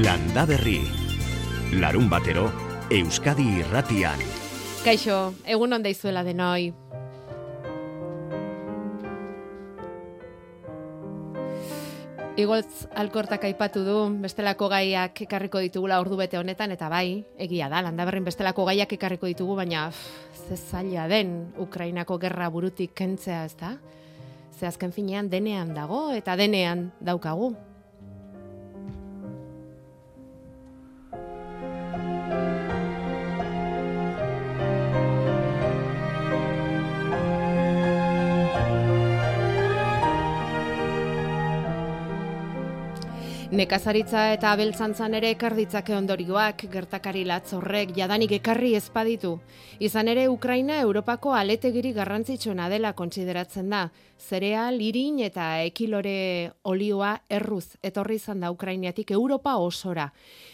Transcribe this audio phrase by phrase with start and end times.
[0.00, 0.80] Landa Berri.
[1.76, 2.46] Larun batero,
[2.88, 4.16] Euskadi irratian.
[4.80, 6.70] Kaixo, egun onda izuela denoi.
[12.40, 17.82] Igoltz alkortak aipatu du, bestelako gaiak ekarriko ditugula ordu bete honetan, eta bai, egia da,
[17.84, 23.56] landa berrin bestelako gaiak ekarriko ditugu, baina ze zaila den Ukrainako gerra burutik kentzea, ez
[23.60, 23.76] da?
[24.56, 27.52] Ze azken finean denean dago, eta denean daukagu.
[43.50, 49.32] Nekazaritza eta abeltzantzan ere ekarditzake ondorioak gertakari latz horrek jadanik ekarri ezpaditu.
[49.82, 53.88] Izan ere Ukraina Europako aletegiri garrantzitsuena dela kontsideratzen da.
[54.22, 60.06] Zereal, irin eta ekilore olioa erruz etorri izan da Ukrainiatik Europa osora.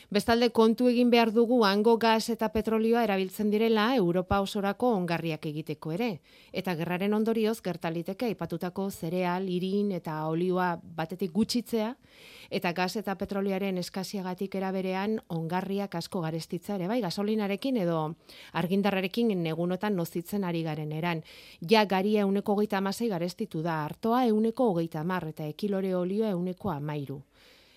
[0.06, 5.90] Bestalde kontu egin behar dugu hango gas eta petrolioa erabiltzen direla Europa osorako ongarriak egiteko
[5.96, 6.20] ere.
[6.52, 11.90] Eta gerraren ondorioz gertaliteke aipatutako zereal, irin eta olioa batetik gutxitzea,
[12.50, 18.14] eta gas eta petroliaren eskasiagatik eraberean ongarriak asko garestitza ere, bai, gasolinarekin edo
[18.52, 21.24] argindarrarekin negunotan nozitzen ari garen eran.
[21.68, 26.70] Ja garia euneko hogeita amasei garestitu da, hartoa euneko hogeita amar eta ekilore olioa euneko
[26.70, 27.24] amairu.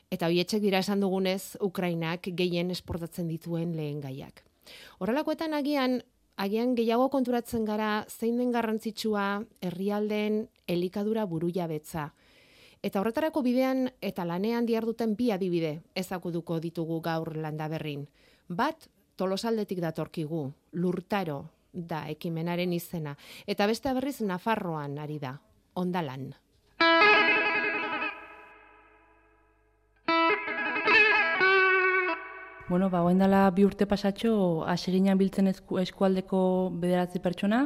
[0.10, 4.42] Eta hoietxek dira esan dugunez, Ukrainak gehien esportatzen dituen lehen gaiak.
[4.98, 6.00] Horrelakoetan agian,
[6.34, 12.08] agian gehiago konturatzen gara zein den garrantzitsua herrialdeen elikadura buruia betza.
[12.82, 18.08] Eta horretarako bidean eta lanean diarduten bi adibide ezakuduko ditugu gaur landa berrin.
[18.50, 23.18] Bat, tolosaldetik datorkigu, lurtaro da ekimenaren izena.
[23.46, 25.38] Eta beste berriz Nafarroan ari da,
[25.76, 26.32] ondalan.
[32.70, 37.63] Bueno, ba, dela bi urte pasatxo, aseginan biltzen eskualdeko bederatzi pertsona,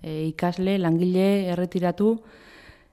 [0.00, 2.12] e, ikasle, langile, erretiratu,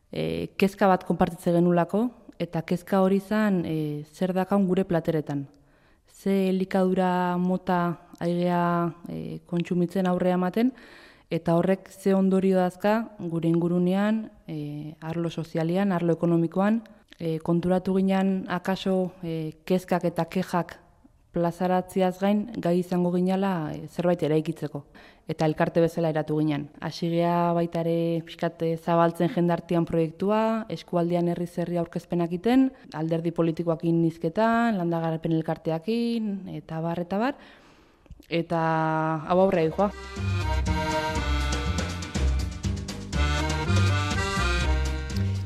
[0.09, 2.07] e, kezka bat konpartitze genulako,
[2.41, 5.45] eta kezka hori zan e, zer dakaun gure plateretan.
[6.09, 10.73] Ze elikadura mota aigea e, kontsumitzen aurrea ematen,
[11.29, 16.81] eta horrek ze ondorio dazka gure ingurunean, e, arlo sozialian, arlo ekonomikoan,
[17.19, 20.79] e, konturatu ginen akaso e, kezkak eta kejak
[21.33, 24.83] plazaratziaz gain gai izango ginala e, zerbait eraikitzeko
[25.27, 26.67] eta elkarte bezala eratu ginen.
[26.83, 34.01] Hasigea baita ere pixkat eh, zabaltzen jendartian proiektua, eskualdean herri zerri aurkezpenak iten, alderdi politikoakin
[34.03, 37.37] nizketan, landagarapen elkarteakin, eta bar, eta bar,
[38.27, 38.63] eta
[39.29, 39.91] hau aurre joa.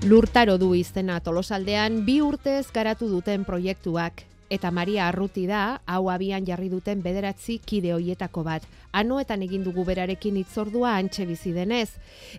[0.07, 6.45] Lurtaro du izena tolosaldean bi urtez garatu duten proiektuak eta Maria Arruti da, hau abian
[6.45, 8.67] jarri duten bederatzi kide hoietako bat.
[8.91, 11.89] Anoetan egin dugu berarekin itzordua antxe bizi denez.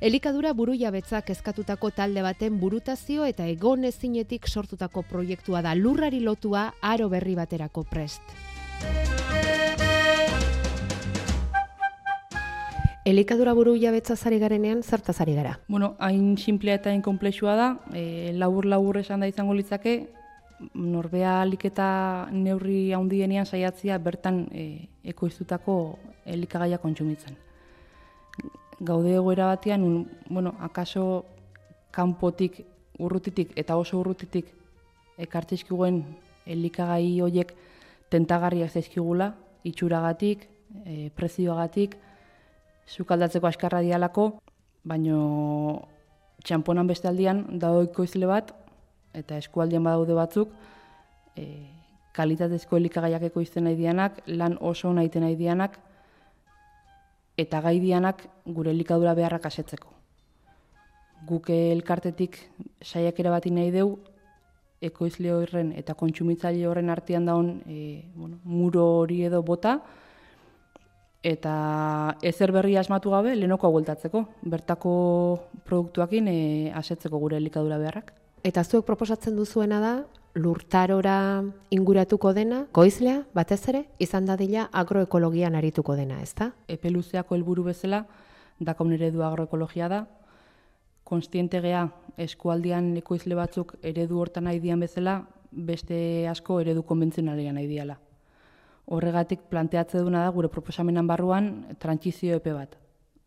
[0.00, 6.72] Elikadura buru jabetzak eskatutako talde baten burutazio eta egon ezinetik sortutako proiektua da lurrari lotua
[6.80, 8.22] aro berri baterako prest.
[13.08, 15.54] Elikadura buru jabetza zari garenean, zerta zari gara?
[15.66, 19.94] Bueno, hain simplea eta hain komplexua da, e, labur-labur esan da izango litzake,
[20.74, 27.36] norbea aliketa neurri handienean saiatzia bertan e, ekoiztutako elikagaia kontsumitzen.
[28.80, 31.24] Gaude egoera batean, un, bueno, akaso
[31.90, 32.60] kanpotik,
[32.98, 34.50] urrutitik eta oso urrutitik
[35.18, 36.02] ekartzizkiguen
[36.46, 37.54] elikagai horiek
[38.10, 39.32] tentagarriak zaizkigula,
[39.68, 40.46] itxuragatik,
[40.84, 41.96] e, prezioagatik,
[42.88, 44.30] zukaldatzeko askarra dialako,
[44.84, 45.18] baino
[46.44, 48.54] txamponan beste aldian, dagoiko bat,
[49.14, 50.52] eta eskualdean badaude batzuk,
[51.36, 51.44] e,
[52.12, 55.78] kalitatezko elikagaiak ekoizten nahi dianak, lan oso nahi nahi dianak,
[57.38, 59.94] eta gai dianak gure elikadura beharrak asetzeko.
[61.26, 62.38] Guke elkartetik
[62.82, 63.98] saiakera bat nahi deu,
[64.80, 69.78] ekoizle horren eta kontsumitzaile horren artean daun e, bueno, muro hori edo bota,
[71.22, 74.92] eta ezer berri asmatu gabe lehenoko bueltatzeko, bertako
[75.66, 76.38] produktuakin e,
[76.74, 78.12] asetzeko gure elikadura beharrak.
[78.46, 79.92] Eta zuek proposatzen duzuena da,
[80.38, 81.42] lurtarora
[81.74, 86.52] inguratuko dena, goizlea, batez ere, izan dadila agroekologian arituko dena, ez da?
[86.68, 88.04] Epe luzeako helburu bezala,
[88.60, 90.04] dakaun eredu agroekologia da,
[91.08, 91.86] konstiente gea
[92.20, 97.96] eskualdian ekoizle batzuk eredu hortan nahi dian bezala, beste asko eredu konbentzionalean nahi diala.
[98.88, 101.48] Horregatik planteatze duna da gure proposamenan barruan
[101.80, 102.76] trantzizio epe bat.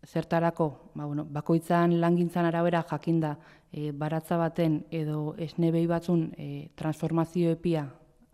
[0.07, 3.35] Zertarako, ba, bueno, bakoitzan langintzan arabera jakinda
[3.71, 7.87] e, baratza baten edo esnebei batzun e, transformazio epia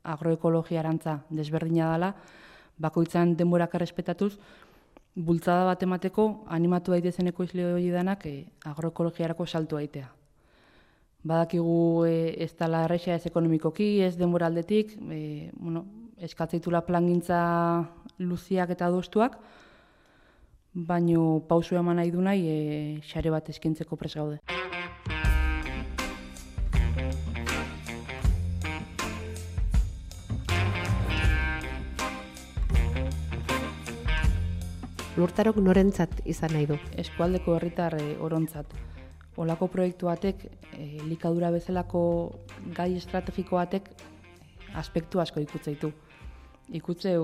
[0.08, 2.14] agroekologia arantza desberdina dela,
[2.78, 4.38] bakoitzan denborak errespetatuz,
[5.18, 8.36] bultzada bat emateko animatu daitezen ekoizle hori danak e,
[8.70, 10.10] agroekologiarako saltu aitea.
[11.28, 15.86] Badakigu e, ez dela errexea ez ekonomikoki, ez denbora aldetik, e, bueno,
[16.18, 17.40] eskatzeitula plangintza
[18.20, 19.38] luziak eta adostuak,
[20.74, 22.58] baino pausu eman nahi du nahi e,
[23.02, 24.42] xare bat eskintzeko pres gaude.
[35.18, 36.76] Lurtarok norentzat izan nahi du?
[37.02, 38.70] Eskualdeko herritar e, orontzat.
[39.42, 40.44] Olako proiektu batek,
[40.78, 42.02] e, likadura bezalako
[42.78, 43.88] gai estrategiko batek
[44.78, 45.90] aspektu asko ikutzeitu.
[46.78, 47.24] Ikutzeu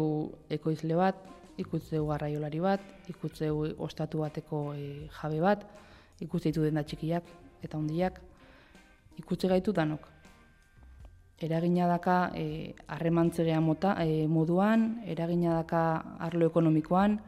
[0.57, 1.19] ekoizle bat,
[1.61, 4.87] ikutzeu garraiolari bat, ikutzeu ostatu bateko e,
[5.19, 5.67] jabe bat,
[6.25, 7.29] ikutzeitu denda txikiak
[7.61, 8.17] eta hondiak,
[9.21, 10.09] ikutze gaitu danok.
[11.45, 15.85] Eragina daka e, harremantzegea mota e, moduan, eragina daka
[16.31, 17.21] arlo ekonomikoan,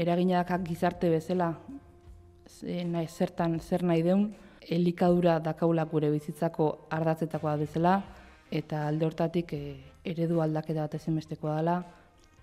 [0.00, 1.54] eraginakak gizarte bezala
[2.62, 4.30] nahi, zertan zer nahi deun,
[4.68, 8.00] elikadura dakaula gure bizitzako ardatzetakoa bezala,
[8.50, 9.62] eta alde hortatik e,
[10.04, 11.80] eredu aldaketa bat ezinbestekoa dela,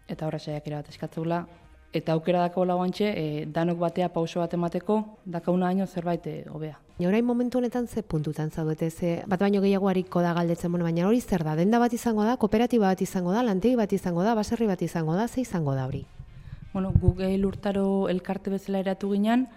[0.07, 1.45] eta horra saiak bat eskatzeula,
[1.94, 6.80] eta aukera dako guantxe, e, danok batea pauso bat emateko, dakauna haino zerbait e, hobea.
[7.00, 11.07] Orain momentu honetan ze puntutan zaudete, ze bat baino gehiago hariko da galdetzen, bueno, baina
[11.07, 14.33] hori zer da, denda bat izango da, kooperatiba bat izango da, lantegi bat izango da,
[14.36, 16.06] baserri bat izango da, ze izango da hori?
[16.73, 19.47] Bueno, Google urtaro elkarte bezala eratu ginen,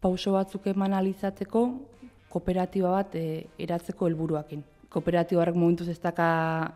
[0.00, 1.64] pauso batzuk eman alizatzeko
[2.28, 4.62] kooperatiba bat e, eratzeko helburuakin.
[4.92, 6.28] Kooperatiba horrek momentuz ez daka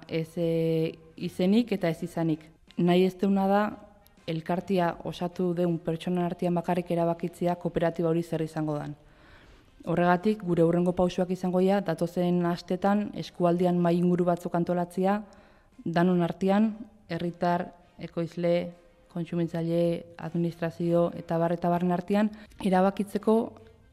[0.08, 2.44] ez e, izenik eta ez izanik.
[2.79, 3.62] Nahi ez deuna da,
[4.26, 8.94] elkartia osatu deun pertsonan artean bakarrik erabakitzia kooperatiba hori zer izango dan.
[9.82, 15.23] Horregatik, gure hurrengo pausoak izango ja, datozen astetan eskualdian mai inguru batzuk antolatzia,
[15.85, 16.76] danon artean,
[17.11, 17.67] herritar,
[17.99, 18.55] ekoizle,
[19.12, 19.82] kontsumitzaile,
[20.19, 22.31] administrazio eta bar eta barren artean,
[22.64, 23.37] erabakitzeko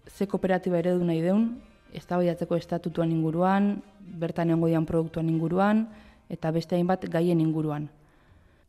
[0.07, 1.49] ze kooperatiba eredu nahi deun,
[1.93, 5.87] eztabaidatzeko estatutuan inguruan, bertan egongo dian produktuan inguruan,
[6.29, 7.89] eta beste hainbat gaien inguruan.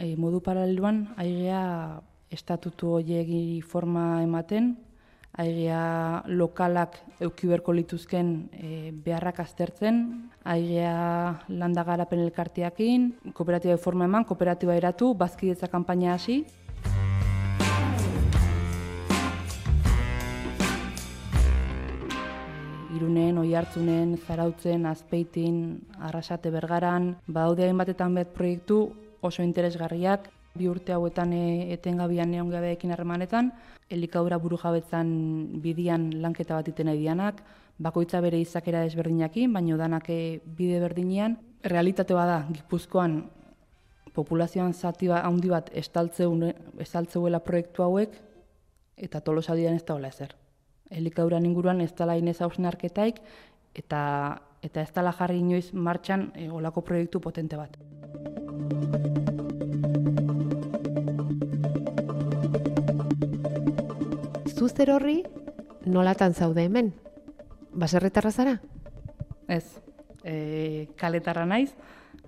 [0.00, 2.00] E, modu paraleluan, aigea
[2.32, 4.75] estatutu horiegi forma ematen,
[5.38, 10.00] aigea lokalak eukiberko lituzken e, beharrak aztertzen,
[10.44, 16.43] aigea landa garapen elkartiakin, kooperatiba forma eman, kooperatiba eratu, bazkidetza kanpaina hasi.
[22.97, 25.62] Irunen, oi hartzunen, zarautzen, azpeitin,
[26.11, 28.83] arrasate bergaran, badaude hainbatetan bet proiektu
[29.23, 33.52] oso interesgarriak, bi urte hauetan e, etengabian neon gabeekin harremanetan,
[33.91, 35.11] elikadura buru jabetzan
[35.62, 37.43] bidian lanketa bat iten dianak,
[37.79, 41.38] bakoitza bere izakera desberdinakin, baino danak e, bide berdinean.
[41.62, 43.23] Realitate bada, Gipuzkoan
[44.14, 48.17] populazioan zati ba, handi bat estaltzeuela proiektu hauek,
[48.97, 50.35] eta tolosadian ez da hola ezer.
[50.91, 53.20] Elikadura inguruan ez dala inez hausnarketaik,
[53.75, 54.00] eta,
[54.62, 57.79] eta ez dala jarri inoiz martxan e, olako proiektu potente bat.
[64.61, 65.23] Zuzer horri
[65.89, 66.91] nolatan zaude hemen?
[67.73, 68.59] Baserretarra zara?
[69.49, 69.81] Ez,
[70.21, 71.71] e, kaletarra naiz,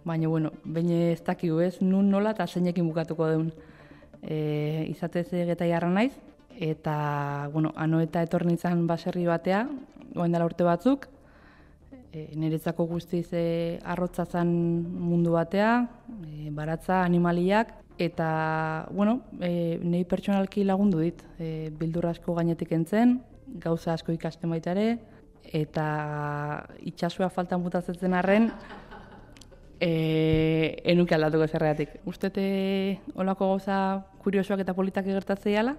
[0.09, 3.51] baina, bueno, baina ez dakigu ez, nun nola eta zeinekin bukatuko deun.
[4.23, 6.15] E, izatez egeta jarra naiz,
[6.57, 9.67] eta, bueno, ano eta etorri nintzen baserri batea,
[10.15, 11.05] goen dela urte batzuk,
[12.15, 13.45] e, niretzako guztiz e,
[13.85, 15.75] arrotzazan mundu batea,
[16.25, 23.19] e, baratza, animaliak, Eta, bueno, e, nahi pertsonalki lagundu dit, e, bildur asko gainetik entzen,
[23.63, 24.99] gauza asko ikasten baita ere,
[25.53, 25.87] eta
[26.89, 28.51] itxasua faltan butatzen arren,
[29.83, 31.99] e, enuke aldatuko zerreatik.
[32.07, 32.45] Ustete
[33.15, 33.79] olako gauza
[34.23, 35.75] kuriosoak eta politak egertatzea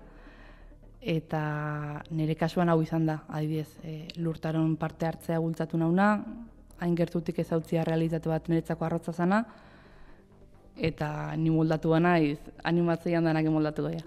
[1.04, 1.44] eta
[2.16, 6.24] nire kasuan hau izan da, adibidez, e, lurtaron parte hartzea gultzatu nauna,
[6.80, 9.44] hain gertutik ezautzia realitate bat niretzako arrotza zana,
[10.78, 14.04] eta ni moldatu naiz animatzeian denak moldatu gaia.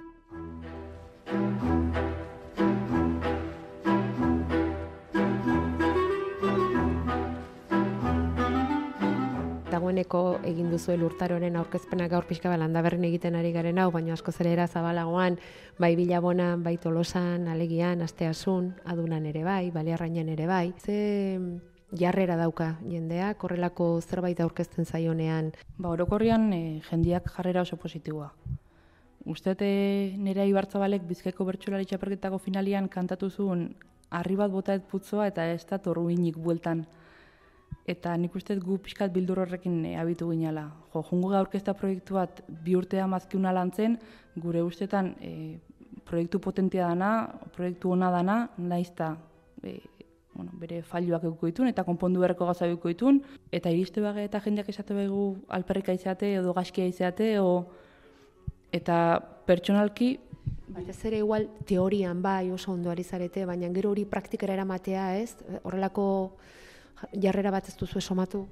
[9.76, 14.32] dagoeneko egin duzu elurtaroren aurkezpena gaur pixka balanda berren egiten ari garen hau, baina asko
[14.32, 15.38] zerera zabalagoan,
[15.78, 20.73] bai bilabonan, bai tolosan, alegian, asteasun, adunan ere bai, baliarrainan ere bai.
[20.78, 21.38] Ze
[21.99, 25.53] jarrera dauka jendea, korrelako zerbait aurkezten zaionean?
[25.79, 28.31] Ba, orokorrian e, jendiak jarrera oso positiboa.
[29.26, 29.69] Ustete
[30.23, 33.69] nire ibartzabalek bizkaiko bertxolari txaperketako finalian kantatu zuen
[34.11, 36.87] harri bat bota putzoa eta ez da torruinik bueltan.
[37.87, 40.65] eta nik uste gu pixkat bildur horrekin e, abitu ginala.
[40.93, 43.99] Jo, jungo gaurkezta proiektu bat bi urtea mazkiuna lantzen,
[44.43, 45.59] gure ustetan e,
[46.07, 49.12] proiektu potentia dana, proiektu ona dana, naizta
[49.62, 49.79] e,
[50.37, 54.40] bueno, bere failuak euko ditun, eta konpondu berreko gaza euko ditun, eta iriste bage eta
[54.45, 57.66] jendeak esate begu alperrika izate, edo gaskia izate, o,
[58.76, 60.16] eta pertsonalki
[60.66, 65.37] Batez ere igual teorian bai oso ondo ari zarete, baina gero hori praktikara eramatea, ez?
[65.62, 66.07] Horrelako
[67.14, 68.43] jarrera bat ez duzu esomatu?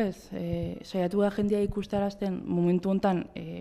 [0.00, 3.60] Ez, e, saiatu da jendia ikustarazten momentu hontan e,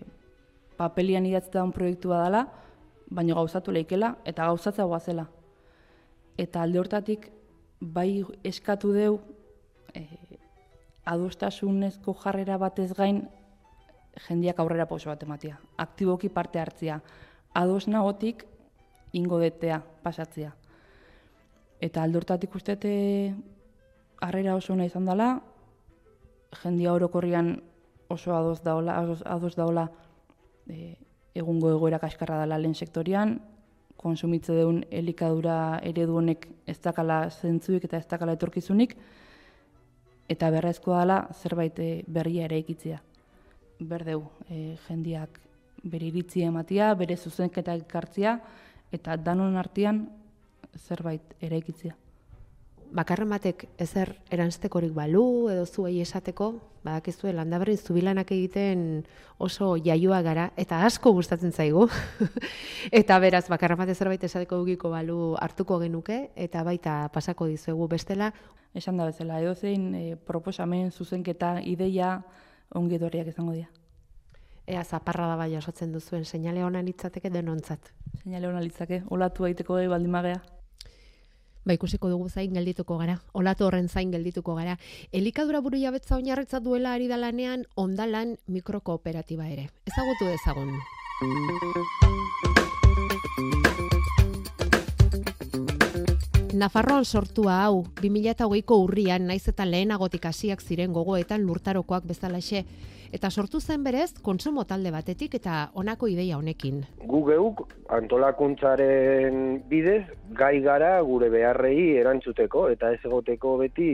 [0.79, 2.47] papelian idatzeta proiektu badala,
[3.11, 5.27] baina gauzatu leikela eta gauzatza zela.
[6.37, 7.29] Eta alde hortatik
[7.83, 9.19] bai eskatu deu
[9.93, 10.07] e,
[11.05, 13.25] adostasunezko jarrera batez gain
[14.27, 15.59] jendiak aurrera pauso bat ematia.
[15.77, 17.01] Aktiboki parte hartzia.
[17.53, 18.45] Ados nagotik
[19.13, 20.53] ingo detea pasatzea.
[21.83, 23.35] Eta aldortatik ustete
[24.21, 25.41] harrera oso nahi izan dela,
[26.63, 27.57] jendia orokorrian
[28.07, 29.89] oso ados daola, ados, ados daola
[30.69, 30.95] e,
[31.35, 33.41] egungo egoera kaskarra dela lehen sektorian,
[34.03, 38.97] konsumitze deun elikadura eredu honek ez dakala zentzuik eta ez dakala etorkizunik,
[40.29, 42.99] eta berrezkoa dela zerbait e, berria ere ikitzea.
[43.79, 45.39] Berdeu, e, jendiak
[45.83, 48.37] bere iritzi ematia, bere zuzenketak ekartzia,
[48.93, 50.05] eta danon artean
[50.85, 52.02] zerbait ere ikitzea
[52.93, 56.51] bakarren batek ezer eranztekorik balu edo zuei esateko,
[56.85, 59.03] badakizue landaberri zubilanak egiten
[59.41, 61.87] oso jaioa gara eta asko gustatzen zaigu.
[63.01, 68.31] eta beraz bakarren batek zerbait esateko dugiko balu hartuko genuke eta baita pasako dizuegu bestela.
[68.73, 72.23] Esan da bezala, edo zein e, proposamen, zuzenketa, ideia,
[72.73, 73.69] ongi doriak izango dira.
[74.65, 77.93] Ea zaparra da bai osatzen duzuen, seinale honan litzateke denontzat.
[78.23, 80.41] Seinale honan litzake, olatu daiteko gai baldimagea
[81.65, 84.77] ba ikusiko dugu zain geldituko gara, olatu horren zain geldituko gara.
[85.11, 89.69] Elikadura buru jabetza oinarritza duela ari da lanean ondalan mikrokooperatiba ere.
[89.87, 90.77] Ezagutu ezagun.
[96.53, 102.61] Nafarroan sortua hau, 2008ko urrian, naiz eta lehenagotik hasiak ziren gogoetan lurtarokoak bezalaxe,
[103.09, 106.83] eta sortu zen berez kontsumo talde batetik eta honako ideia honekin.
[107.09, 107.63] Gu geuk
[107.97, 110.03] antolakuntzaren bidez
[110.37, 113.89] gai gara gure beharrei erantzuteko eta ez egoteko beti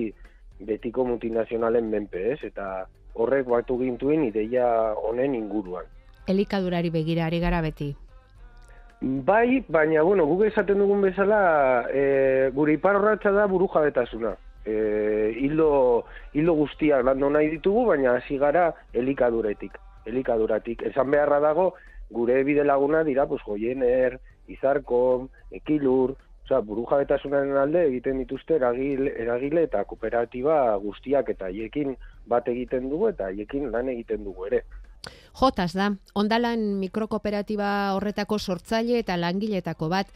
[0.60, 2.44] betiko multinazionalen menpe, ez?
[2.44, 4.68] Eta horrek batu gintuen ideia
[5.00, 5.88] honen inguruan.
[6.28, 7.94] Elikadurari begira ari gara beti.
[9.01, 16.06] Bai, baina, bueno, guk esaten dugun bezala, e, gure ipar da buru jabetasuna e, hildo,
[16.34, 19.77] hildo guztiak landu nahi ditugu, baina hasi gara elikaduretik.
[20.10, 20.84] Elikaduratik.
[20.89, 21.74] Esan beharra dago,
[22.10, 26.15] gure bide laguna dira, pues, goiener, izarkom, ekilur,
[26.46, 31.96] oza, buru jabetasunaren alde egiten dituzte eragile, eragile eta kooperatiba guztiak eta haiekin
[32.27, 34.63] bat egiten dugu eta haiekin lan egiten dugu ere.
[35.39, 35.86] Jotas da,
[36.20, 40.10] ondalan mikrokooperatiba horretako sortzaile eta langiletako bat.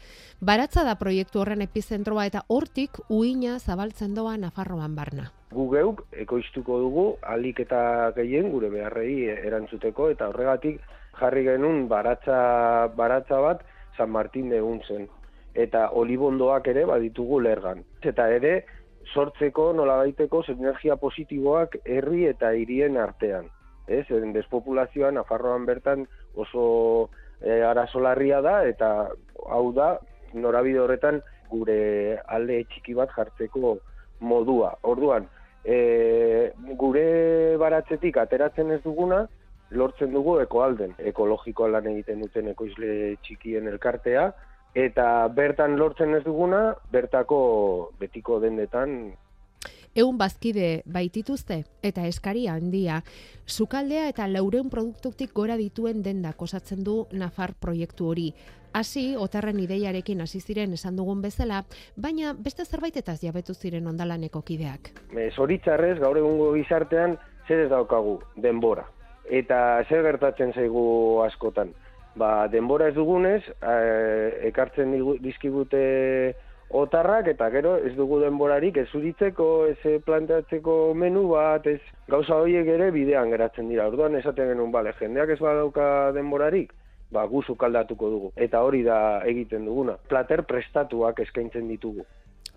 [0.44, 5.30] Baratza da proiektu horren epizentroa eta hortik uina zabaltzen doa Nafarroan barna.
[5.54, 10.80] Gu geuk ekoiztuko dugu alik eta gehien gure beharrei erantzuteko eta horregatik
[11.20, 13.64] jarri genuen baratza, baratza bat
[13.96, 15.08] San Martin de zen.
[15.54, 17.84] Eta olibondoak ere baditugu lergan.
[18.02, 18.64] Eta ere
[19.14, 23.48] sortzeko nolabaiteko energia positiboak herri eta hirien artean
[23.86, 27.10] ez, despopulazioa Nafarroan bertan oso
[27.40, 28.90] e, arazolarria da, eta
[29.50, 29.98] hau da,
[30.34, 33.76] norabide horretan gure alde txiki bat jartzeko
[34.20, 34.74] modua.
[34.82, 35.28] Orduan,
[35.64, 39.24] e, gure baratzetik ateratzen ez duguna,
[39.74, 44.28] lortzen dugu ekoalden, ekologikoa lan egiten duten ekoizle txikien elkartea,
[44.74, 47.40] eta bertan lortzen ez duguna, bertako
[48.00, 49.14] betiko dendetan
[49.94, 52.96] Eun bazkide baitituzte eta eskaria handia,
[53.46, 58.32] sukaldea eta laureun produktuktik gora dituen dendak osatzen du Nafar proiektu hori.
[58.74, 61.60] Hasi, otarren ideiarekin hasi ziren esan dugun bezala,
[61.94, 64.90] baina beste zerbaitetaz jabetu ziren ondalaneko kideak.
[65.36, 67.14] Zoritzarrez, gaur egungo gizartean,
[67.46, 68.88] zer ez daukagu, denbora.
[69.30, 71.70] Eta zer gertatzen zaigu askotan.
[72.18, 74.90] Ba, denbora ez dugunez, eh, ekartzen
[75.22, 76.34] dizkigute
[76.74, 82.40] otarrak eta gero ez dugu denborarik ez zuritzeko, ez eh, planteatzeko menu bat, ez gauza
[82.40, 83.86] horiek ere bidean geratzen dira.
[83.92, 86.74] Orduan esaten genuen, bale, jendeak ez badauka denborarik,
[87.14, 88.32] ba, guzu kaldatuko dugu.
[88.48, 88.98] Eta hori da
[89.30, 89.96] egiten duguna.
[90.10, 92.06] Plater prestatuak eskaintzen ditugu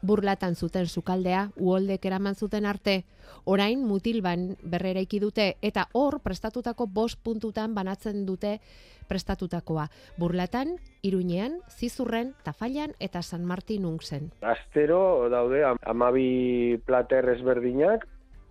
[0.01, 3.03] burlatan zuten sukaldea, uoldek eraman zuten arte,
[3.45, 8.59] orain mutilban berreraiki dute, eta hor prestatutako bost puntutan banatzen dute
[9.07, 9.87] prestatutakoa.
[10.19, 14.31] Burlatan, Iruñean, Zizurren, Tafailan eta San Martin ungzen.
[14.41, 18.07] Astero daude amabi plater ezberdinak,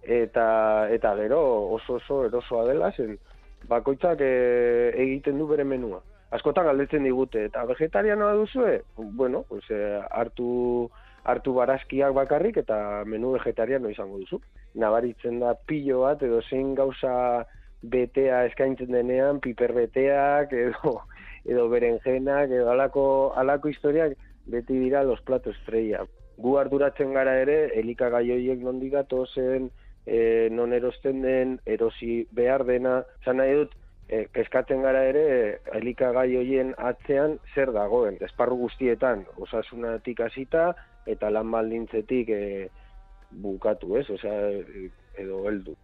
[0.06, 1.40] eta eta gero
[1.74, 3.18] oso oso erosoa dela zen
[3.68, 6.00] bakoitzak e, egiten du bere menua.
[6.36, 8.82] Askotan galdetzen digute eta vegetarianoa duzue?
[8.96, 10.90] Bueno, pues e, hartu
[11.26, 14.40] hartu barazkiak bakarrik eta menu vegetariano izango duzu.
[14.74, 17.44] Nabaritzen da pilo bat edo zein gauza
[17.82, 21.00] betea eskaintzen denean, piper beteak edo
[21.46, 23.06] edo berenjenak edo alako,
[23.38, 24.16] alako historiak
[24.46, 26.04] beti dira los platos estrella.
[26.38, 28.94] Gu arduratzen gara ere, elikagai horiek nondik
[29.34, 29.70] zen,
[30.06, 33.72] e, non erosten den, erosi behar dena, zan nahi dut,
[34.08, 40.74] e, keskatzen gara ere, elikagai horien atzean zer dagoen, esparru guztietan, osasunatik hasita
[41.06, 42.42] eta lan baldintzetik e,
[43.30, 44.08] bukatu, ez?
[44.10, 44.36] Osea,
[45.18, 45.74] edo heldu.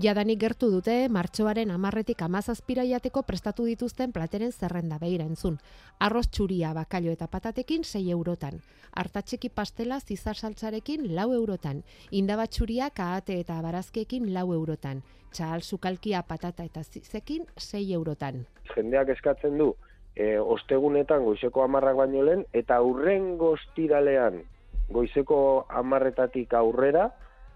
[0.00, 5.58] Jadanik gertu dute martxoaren amarretik amazazpira jateko prestatu dituzten plateren zerrenda behira entzun.
[6.00, 8.60] Arroz txuria bakallo eta patatekin 6 eurotan.
[9.02, 11.82] Artatxeki pastela zizar saltzarekin lau eurotan.
[12.10, 15.02] Indaba txuria kaate eta barazkekin lau eurotan.
[15.32, 18.46] Txahal sukalkia patata eta zizekin 6 eurotan.
[18.74, 19.74] Jendeak eskatzen du,
[20.16, 24.46] e, ostegunetan goizeko amarrak baino lehen, eta urren goztiralean
[24.90, 27.08] goizeko amarretatik aurrera,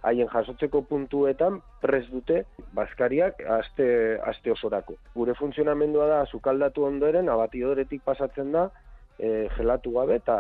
[0.03, 2.43] haien jasotzeko puntuetan pres dute
[2.75, 3.87] baskariak aste,
[4.27, 4.97] aste osorako.
[5.15, 8.67] Gure funtzionamendua da sukaldatu ondoren abatidoretik pasatzen da
[9.19, 10.37] e, gelatu gabe eta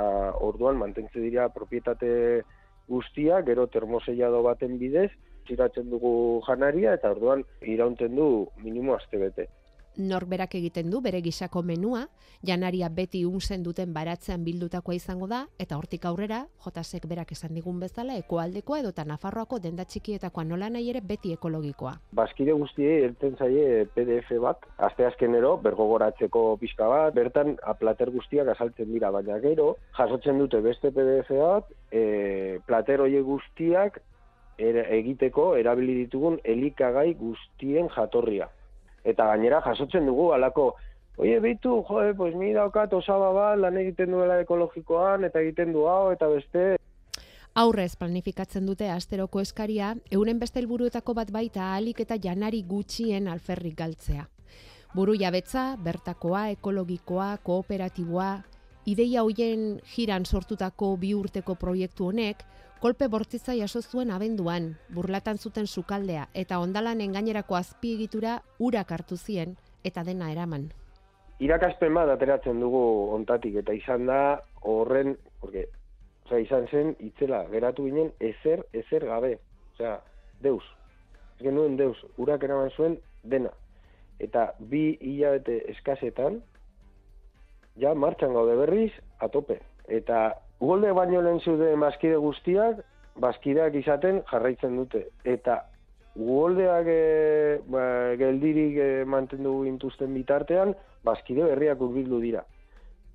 [0.48, 2.42] orduan mantentze dira propietate
[2.90, 5.10] guztia, gero termoseiado baten bidez,
[5.46, 8.28] txiratzen dugu janaria eta orduan iraunten du
[8.62, 9.48] minimo aste bete
[9.96, 12.06] norberak egiten du bere gisako menua,
[12.42, 17.80] janaria beti unzen duten baratzean bildutakoa izango da, eta hortik aurrera, jotasek berak esan digun
[17.80, 21.94] bezala, ekoaldekoa edo eta Nafarroako denda txikietakoa nola nahi ere beti ekologikoa.
[22.12, 28.92] Baskide guztiei erten zaie PDF bat, azte azkenero, bergogoratzeko pixka bat, bertan plater guztiak azaltzen
[28.92, 34.00] dira, baina gero, jasotzen dute beste PDF bat, e, plater oie guztiak
[34.62, 38.48] egiteko erabili ditugun elikagai guztien jatorria
[39.04, 40.74] eta gainera jasotzen dugu alako
[41.20, 45.84] Oie, bitu, joe, pues mi daukat osaba bat, lan egiten duela ekologikoan, eta egiten du
[45.84, 46.62] hau, eta beste.
[47.52, 53.76] Aurrez planifikatzen dute asteroko eskaria, euren beste helburuetako bat baita ahalik eta janari gutxien alferrik
[53.76, 54.24] galtzea.
[54.94, 58.30] Buru jabetza, bertakoa, ekologikoa, kooperatiboa,
[58.88, 62.40] ideia hoien jiran sortutako bi urteko proiektu honek,
[62.82, 69.54] kolpe bortitza jaso zuen abenduan, burlatan zuten sukaldea eta ondalan engainerako azpiegitura urak hartu zien
[69.86, 70.64] eta dena eraman.
[71.38, 72.82] Irakaspen bat ateratzen dugu
[73.14, 74.18] ontatik eta izan da
[74.66, 75.68] horren, porque,
[76.28, 79.36] sea, izan zen itzela geratu ginen ezer, ezer gabe.
[79.74, 80.00] Osea,
[80.42, 80.64] deus.
[81.38, 83.54] Ez genuen deus, urak eraman zuen dena.
[84.18, 86.42] Eta bi hilabete eskasetan,
[87.78, 88.90] ja martxan gaude berriz,
[89.22, 89.62] atope.
[89.86, 92.82] Eta Ugolde baino lehen zeude bazkide guztiak,
[93.22, 95.00] bazkideak izaten jarraitzen dute.
[95.26, 95.58] Eta
[96.14, 96.98] ugoldeak e,
[97.72, 97.84] ba,
[98.20, 102.44] geldirik e, mantendu gintuzten bitartean, bazkide berriak urbildu dira.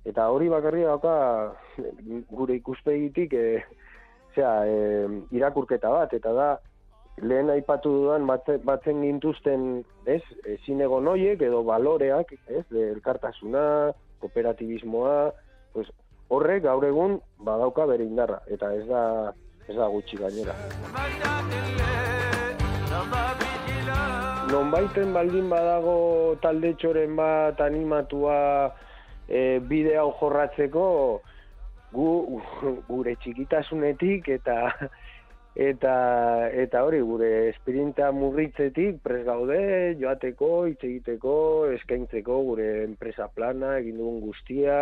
[0.08, 1.14] Eta hori bakarri dauka
[2.40, 3.44] gure ikuspegitik e,
[4.34, 5.06] zera, e,
[5.38, 6.48] irakurketa bat, eta da
[7.22, 9.64] lehen aipatu dudan batzen gintuzten
[10.06, 13.64] ez, ezin egon edo baloreak, ez, elkartasuna,
[14.20, 15.32] kooperatibismoa,
[15.72, 15.88] pues,
[16.28, 19.02] horrek gaur egun badauka bere indarra eta ez da
[19.68, 20.54] ez da gutxi gainera.
[24.48, 25.96] Nonbaiten baldin badago
[26.42, 28.38] talde txoren bat animatua
[29.28, 30.86] e, bide hau jorratzeko
[31.92, 32.08] gu,
[32.88, 34.56] gure txikitasunetik eta
[35.68, 35.92] eta
[36.64, 39.60] eta hori gure esperientzia murritzetik pres gaude
[40.00, 41.34] joateko, hitz egiteko,
[41.74, 44.78] eskaintzeko gure enpresa plana egin dugun guztia,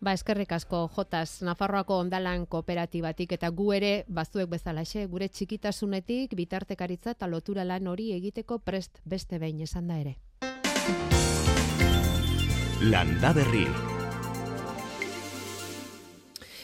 [0.00, 7.16] Ba, eskerrik asko, Jotas, Nafarroako ondalan kooperatibatik eta gu ere, bazuek bezalaxe, gure txikitasunetik, bitartekaritza
[7.16, 10.14] eta lotura lan hori egiteko prest beste behin esan da ere.
[12.86, 13.66] Landa berri.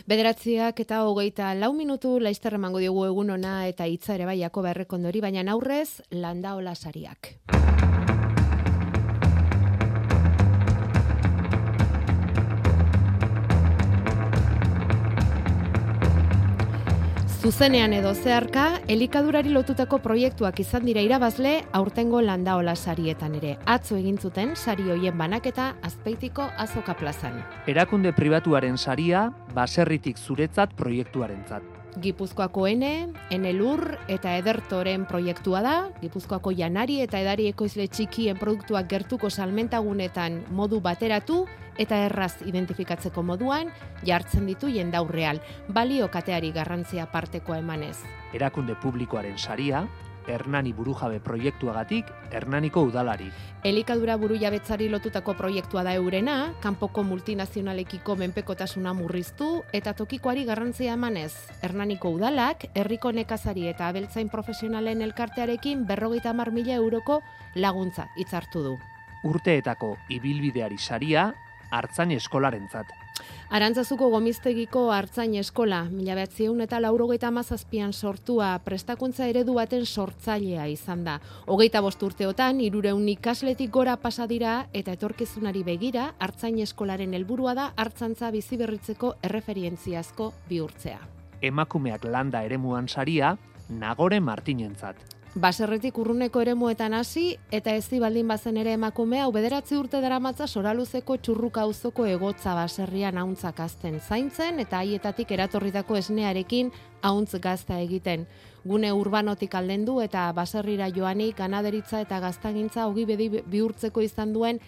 [0.07, 5.25] Bederatziak eta hogeita lau minutu laizterra mango diogu egun ona eta hitza ere baiako berrekondori,
[5.25, 7.35] baina aurrez landa olasariak.
[17.45, 23.59] Zuzenean edo zeharka, elikadurari lotutako proiektuak izan dira irabazle aurtengo landaola sarietan ere.
[23.69, 27.37] Atzo egin zuten sari hoien banaketa azpeitiko azoka plazan.
[27.69, 31.74] Erakunde pribatuaren saria, baserritik zuretzat proiektuarentzat.
[32.01, 39.31] Gipuzkoako ene, enelur eta edertoren proiektua da, Gipuzkoako janari eta edari ekoizle txikien produktuak gertuko
[39.31, 41.45] salmentagunetan modu bateratu
[41.79, 43.71] eta erraz identifikatzeko moduan
[44.07, 47.97] jartzen ditu jendaurreal, balio kateari garrantzia partekoa emanez.
[48.35, 49.85] Erakunde publikoaren saria,
[50.27, 53.29] Hernani burujabe proiektuagatik Hernaniko udalari.
[53.65, 61.33] Elikadura buru jabetzari lotutako proiektua da eurena, kanpoko multinazionalekiko menpekotasuna murriztu eta tokikoari garrantzia emanez.
[61.63, 67.21] Hernaniko udalak, herriko nekazari eta abeltzain profesionalen elkartearekin berrogeita mar mila euroko
[67.55, 68.77] laguntza hitzartu du.
[69.25, 71.33] Urteetako ibilbideari saria,
[71.71, 73.04] hartzain eskolarentzat.
[73.55, 81.05] Arantzazuko gomiztegiko hartzain eskola, mila behatzieun eta laurogeita mazazpian sortua prestakuntza eredu baten sortzailea izan
[81.05, 81.19] da.
[81.47, 88.31] Hogeita bost urteotan, irureun ikasletik gora pasadira eta etorkizunari begira, hartzain eskolaren helburua da hartzantza
[88.35, 91.01] bizi berritzeko erreferientziazko bihurtzea.
[91.43, 93.37] Emakumeak landa eremuan saria,
[93.69, 95.14] Nagore Martinentzat.
[95.35, 101.65] Baserretik urruneko eremuetan hasi eta ezi baldin bazen ere emakumea ubederatzi urte daramatza soraluzeko txurruka
[101.67, 106.71] auzoko egotza baserrian hauntzak azten zaintzen eta haietatik eratorritako esnearekin
[107.03, 108.29] hauntz gazta egiten.
[108.63, 114.63] Gune urbanotik aldendu eta baserrira joanik ganaderitza eta gaztagintza hogi bedi bihurtzeko izan duen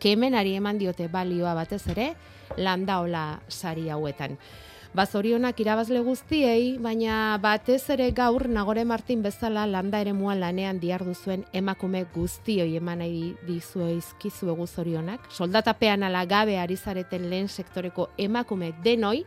[0.00, 2.12] kemenari eman diote balioa batez ere
[2.58, 4.36] landaola sari hauetan.
[4.90, 11.14] Bazorionak irabazle guztiei, baina batez ere gaur Nagore Martin bezala landa ere muan lanean diardu
[11.14, 15.30] zuen emakume guztioi eman nahi dizueizkizu egu zorionak.
[15.30, 19.22] Soldatapean ala gabe ari zareten lehen sektoreko emakume denoi,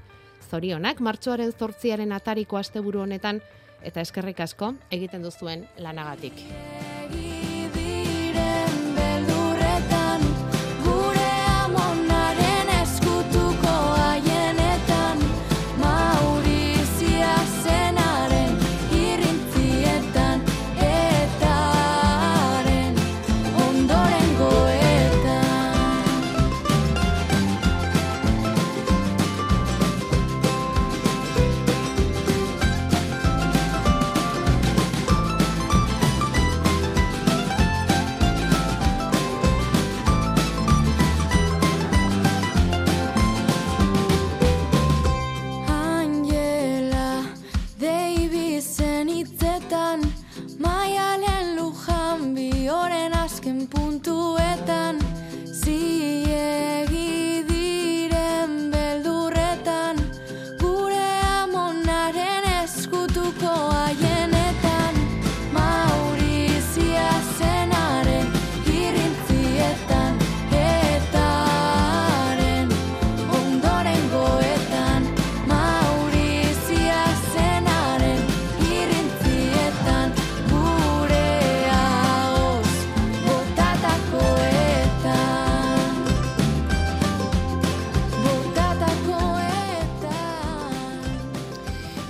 [0.52, 3.40] zorionak, martxoaren zortziaren atariko asteburu honetan,
[3.82, 6.44] eta eskerrik asko egiten duzuen lanagatik.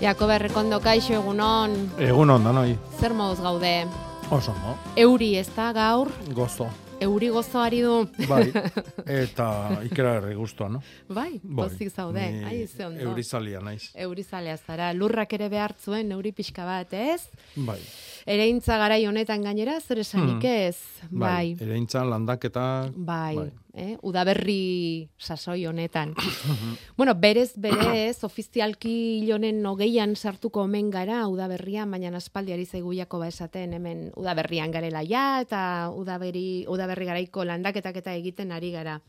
[0.04, 2.74] Jakob Errekondo kaixo egunon, Egun onda, noi.
[3.00, 3.86] zer moduz gaude?
[4.32, 4.76] Oso, no?
[5.00, 6.68] Euri ez da gaur, Gozo.
[7.04, 8.08] euri gozoari du.
[8.28, 8.50] Bai.
[9.24, 9.48] Eta
[9.88, 10.82] ikera erre guztua, no?
[11.08, 11.68] Bai, Bai.
[11.70, 13.00] pozik zaude, Ni ai ze ondo.
[13.00, 13.92] Eurizalia naiz.
[13.96, 17.30] Eurizalea zara, lurrak ere behartzuen, euri pixka bat, ez?
[17.56, 17.80] Bai.
[18.26, 20.68] Ereintza garai honetan gainera, zer esanik Hmm.
[20.68, 20.78] ez?
[21.12, 22.90] Bai, Ere intzan landaketa...
[22.96, 23.52] bai, bai.
[23.74, 23.98] Eh?
[24.06, 26.12] udaberri sasoi honetan.
[26.98, 33.32] bueno, berez, berez, ofizialki hilonen hogeian sartuko omen gara udaberrian, baina aspaldi ari zaigu Jakoba
[33.32, 39.00] esaten hemen udaberrian garela ja, eta udaberri, udaberri garaiko landaketak eta egiten ari gara.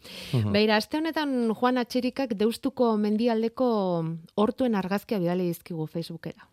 [0.56, 3.68] Beira, aste honetan Juan Atxerikak deustuko mendialdeko
[4.40, 6.48] hortuen argazkia bidali dizkigu Facebookera.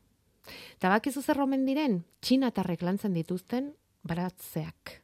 [0.76, 3.72] Eta bakizu zer omen diren, txinatarrek lantzen dituzten
[4.04, 5.00] baratzeak.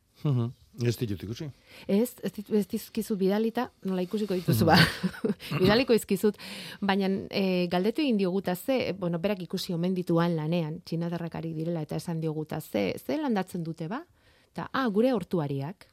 [0.86, 1.48] Ez ditut ikusi.
[1.88, 4.76] Ez, ez, ditu- ez dizkizu bidalita, nola ikusiko dituzu ba.
[5.62, 6.38] Bidaliko izkizut,
[6.82, 11.82] baina e, galdetu egin dioguta ze, bueno, berak ikusi omen dituan lanean, txinatarrak ari direla
[11.82, 14.04] eta esan dioguta ze, ze landatzen dute ba?
[14.52, 15.88] Eta, ah, gure hortuariak,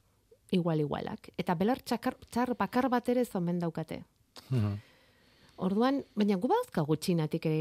[0.53, 1.31] igual igualak.
[1.39, 4.03] Eta belar txakar, txar bakar bat ere zomen daukate.
[4.51, 4.77] Mhm.
[5.63, 7.57] Orduan, baina gu bazkagu txinatik e,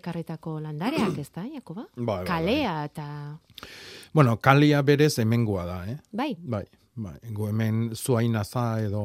[0.00, 1.86] ekarritako landareak, ez da, Jakoba?
[1.94, 2.24] Bai, bai, bai.
[2.26, 3.06] Kalea eta...
[4.12, 5.98] Bueno, kalia berez hemengoa da, eh?
[6.10, 7.18] Bai, Bai, bai.
[7.32, 9.04] Gu hemen zuainaza edo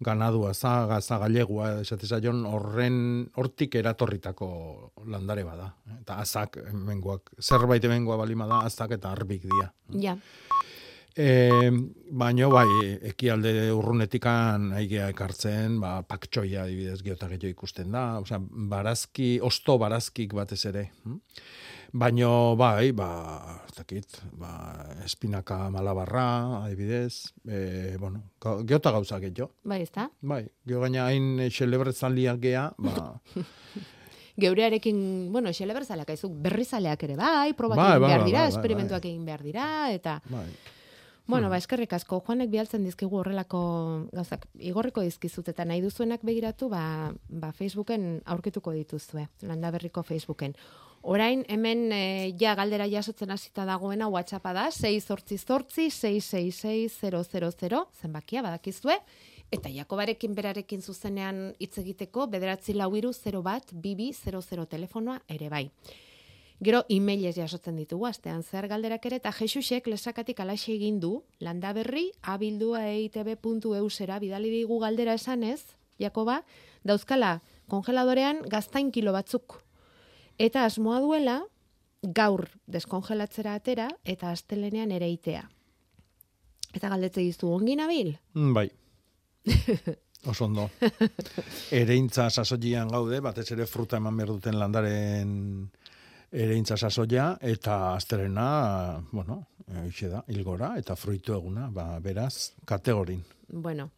[0.00, 2.98] ganadua za, gaza galegua, esate zaion, horren,
[3.34, 4.48] hortik eratorritako
[5.10, 5.72] landare bada.
[5.98, 9.72] Eta azak hemengoak, zerbait hemengoa balima da, azak eta arbik dia.
[9.98, 10.16] ja.
[11.16, 11.70] E,
[12.10, 12.68] baino bai,
[13.10, 20.36] ekialde urrunetikan aigea ekartzen, ba, paktxoia adibidez geota gehiago ikusten da, osea, barazki, osto barazkik
[20.38, 20.90] batez ere.
[21.04, 21.18] hm?
[21.98, 23.08] Baino bai, ba,
[23.64, 24.50] ez dakit, ba,
[25.06, 28.22] espinaka malabarra, adibidez, e, bueno,
[28.68, 29.54] geota gauza gehiago.
[29.64, 30.10] Bai, ezta?
[30.20, 33.14] Bai, gero gaina hain xelebrezaliak gea, ba,
[34.38, 38.50] Geurearekin, bueno, xeleberzaleak aizuk berrizaleak ere bai, probak Bai, egin bai, behar bai, dira, bai,
[38.50, 40.20] bai, esperimentuak egin behar dira, eta...
[40.30, 40.46] bai.
[41.28, 43.58] Bueno, ba, eskerrik asko, Juanek bialtzen dizkigu horrelako
[44.16, 50.56] gauzak igorriko dizkizut eta nahi duzuenak begiratu, ba, ba Facebooken aurkituko dituzue, landa berriko Facebooken.
[51.02, 58.40] Orain, hemen e, ja galdera jasotzen hasita dagoena WhatsAppa da, 6 zortzi zortzi, 666 zenbakia
[58.48, 58.96] badakizue,
[59.52, 65.52] eta Jakobarekin berarekin zuzenean hitz egiteko, bederatzi lau iru 0 bat, bibi 00 telefonoa ere
[65.52, 65.66] bai.
[66.58, 72.08] Gero emailez jasotzen ditugu astean zer galderak ere eta Jesusek lesakatik alaxe egin du landaberri
[72.22, 76.42] abildua eitb.eu zera bidali digu galdera esanez, Jakoba,
[76.82, 79.60] dauzkala kongeladorean gaztain kilo batzuk.
[80.38, 81.38] Eta asmoa duela
[82.02, 85.46] gaur deskongelatzera atera eta astelenean ere itea.
[86.74, 88.12] Eta galdetze dizu ongi nabil?
[88.34, 88.68] Mm, Bai.
[90.26, 90.68] Oso ondo.
[91.70, 95.70] Ereintza sasoian gaude, batez ere fruta eman behar duten landaren
[96.32, 99.46] ereintza sasoia, eta azterena, bueno,
[99.84, 103.22] eixe da, ilgora, eta fruitu eguna, ba, beraz, kategorin.
[103.48, 103.90] Bueno,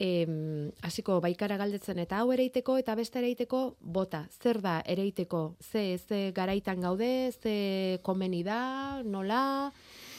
[0.00, 4.26] em, hasiko baikara galdetzen eta hau ereiteko eta beste ereiteko bota.
[4.42, 5.56] Zer da ereiteko?
[5.60, 9.70] Ze, ze garaitan gaude, ze komeni da, nola?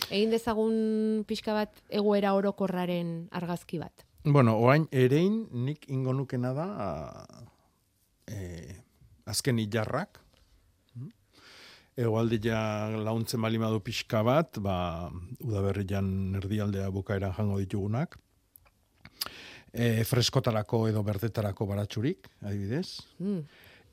[0.10, 4.06] Egin dezagun pixka bat egoera orokorraren argazki bat.
[4.24, 6.67] Bueno, orain erein nik ingo nukena da
[8.30, 8.76] e,
[9.26, 10.19] azken ilarrak.
[11.99, 15.10] Egoaldea launtzen bali madu pixka bat, ba,
[15.43, 18.15] udaberrian erdialdea bukaeran jango ditugunak.
[19.71, 23.01] E, freskotarako edo berdetarako baratsurik, adibidez.
[23.19, 23.43] Mm.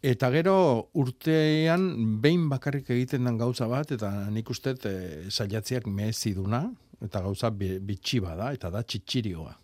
[0.08, 0.54] Eta gero
[0.94, 1.88] urtean
[2.22, 4.94] behin bakarrik egiten den gauza bat, eta nik uste e,
[5.30, 6.62] saiatziak meheziduna,
[7.02, 9.56] eta gauza bi- bitxi bada, eta da txitxirioa.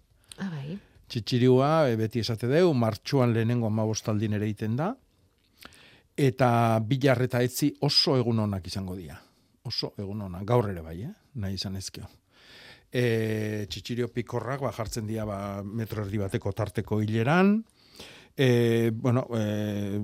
[0.43, 0.75] Ah, bai.
[1.07, 4.91] Txitxirioa, e, beti esate deu, martxuan lehenengo amabostaldin ere egiten da,
[6.17, 9.19] eta bilar eta etzi oso egun onak izango dira.
[9.65, 11.13] Oso egun onak, gaur ere bai, eh?
[11.41, 12.07] nahi izan ezkio.
[12.95, 17.57] E, txitxirio pikorrak ba, jartzen dira ba, metro erdi bateko tarteko hileran,
[18.37, 20.03] e, bueno, e,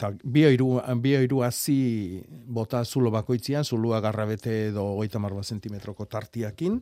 [0.00, 1.78] ta, bi oiru, bi oiru hazi
[2.30, 6.80] bota zulo bakoitzian, zulua garrabete edo goita marba zentimetroko tartiakin,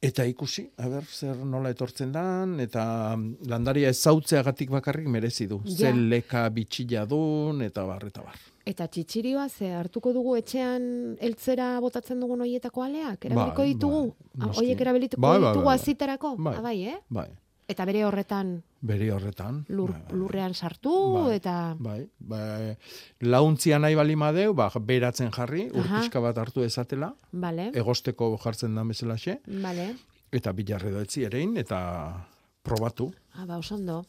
[0.00, 3.16] Eta ikusi, a ber, zer nola etortzen dan, eta
[3.50, 5.58] landaria ezautzeagatik bakarrik merezi du.
[5.66, 5.88] Ja.
[5.88, 8.36] Zer leka bitxila dun, eta bar, eta bar.
[8.68, 13.24] Eta txitxirioa ze hartuko dugu etxean eltzera botatzen dugun hoietako aleak?
[13.26, 14.02] Erabiliko Bai, ditugu?
[14.34, 14.52] bai, Ah.
[14.60, 15.82] Hoiek erabilituko Bai, bai, ditugu bai, bai.
[15.82, 16.36] azitarako?
[16.36, 16.54] Bai.
[16.54, 16.98] Ah, bai, eh?
[17.10, 17.28] Bai,
[17.68, 19.64] Eta bere horretan bere horretan.
[19.68, 20.16] lur, bai.
[20.16, 21.74] lurrean sartu Bai, eta...
[21.78, 22.76] Bai, bai,
[23.20, 25.80] launtzia nahi bali madeu, ba, beratzen jarri, Aha.
[25.82, 29.90] urpixka bat hartu ezatela, Bale, egosteko jartzen da bezalaxe, bale.
[30.32, 32.26] eta bilarre doetzi erein, eta
[32.62, 34.04] probatu, Ah, ba, oso ondo.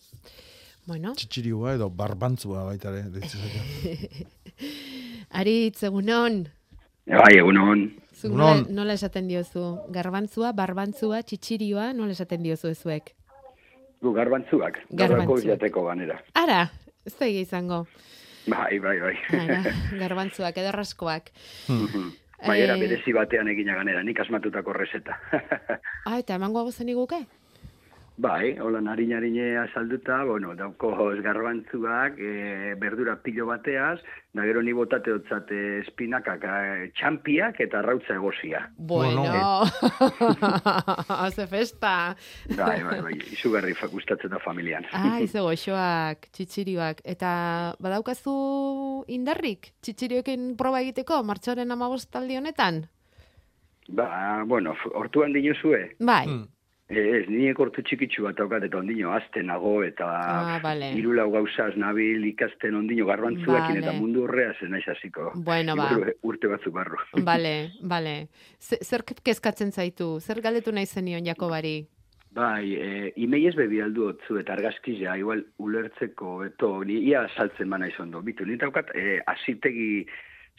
[0.87, 3.03] Bueno, txitxiriua edo barbantzua baita ere,
[5.29, 6.47] Aritz, egunon.
[7.05, 7.83] Bai, egunon.
[8.19, 9.61] Zuk nola, nola esaten diozu?
[9.95, 13.13] Garbantzua, barbantzua, txitxirioa, nola esaten diozu ezuek?
[14.01, 14.79] Gu garbantzuak.
[14.95, 15.43] Garbantzuak.
[15.45, 16.19] Jateko ganera.
[16.39, 16.61] Ara,
[17.05, 17.85] ez da izango.
[18.47, 19.15] Bai, bai, bai.
[19.39, 19.59] Ara,
[20.01, 21.31] garbantzuak, edo raskoak.
[22.47, 25.19] bai, era Eh, berezi batean egina ganera, nik asmatutako reseta.
[26.09, 27.19] Ah, eta emango zen iguke?
[28.19, 30.91] Bai, hola narin harine azalduta, bueno, dauko
[31.23, 33.99] garbantzuak, e, berdura pilo bateaz,
[34.35, 36.43] da gero ni botate dotzat e, espinakak,
[36.99, 38.65] txampiak eta rautza egosia.
[38.75, 39.23] Bueno,
[41.31, 42.15] ze festa.
[42.57, 44.85] Bai, bai, bai, izugarri gustatzen da familian.
[44.91, 47.01] Ah, ize goxoak, txitxirioak.
[47.07, 47.31] Eta
[47.79, 48.35] badaukazu
[49.07, 52.83] indarrik, txitxirioekin proba egiteko, martxoaren amabostaldi honetan?
[53.89, 56.58] Ba, bueno, hortuan dinuzue, Bai, Hmm.
[56.89, 60.59] Ez, nire kortu txikitsu bat daukat eta ondino azten nago, eta Ah,
[60.95, 63.79] hiru lau gauzaz nabil ikasten ondino garbantzuekin Bale.
[63.83, 65.31] eta mundu horrea zen naiz hasiko.
[65.35, 65.89] Bueno, ba.
[66.23, 66.97] Urte batzuk barru.
[67.81, 68.27] bale.
[68.59, 70.19] Ze- Zer kezkatzen zaitu?
[70.19, 71.85] Zer galdetu nahi zenion Jakobari?
[72.31, 77.87] Bai, e, imeiez bebi aldu otzu eta argazkizia, igual ulertzeko, eto, ni ia saltzen bana
[77.87, 78.21] izondo.
[78.21, 80.05] Bitu, nint daukat, e, azitegi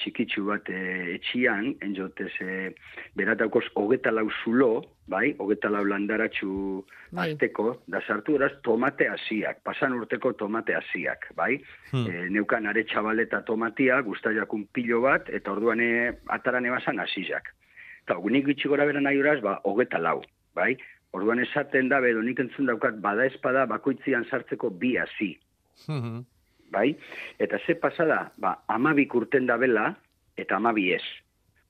[0.01, 0.81] txikitsu bat e,
[1.17, 2.71] etxian, enjotez, e,
[3.19, 4.71] berataukoz hogeta lau zulo,
[5.11, 6.53] bai, hogeta lau landaratxu
[7.13, 7.31] Bai.
[7.33, 11.59] azteko, da sartu eraz tomate hasiak, pasan urteko tomate hasiak, bai?
[11.91, 12.07] Hmm.
[12.07, 15.83] E, neukan are txabaleta tomatia, guztaiakun pilo bat, eta orduan
[16.29, 17.53] ataran ebasan hasiak.
[18.07, 20.21] Eta nik gitxi gora bera nahi horaz, ba, hogeta lau,
[20.57, 20.75] bai?
[21.13, 25.37] Orduan esaten da, bedo nik entzun daukat, bada espada bakoitzian sartzeko bi hasi,
[25.89, 26.25] Mhm.
[26.71, 26.95] Bai?
[27.39, 29.91] Eta ze pasada, ba, amabik urten da bela,
[30.37, 31.05] eta amabi ez.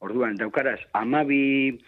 [0.01, 1.79] Orduan, daukaraz, amabi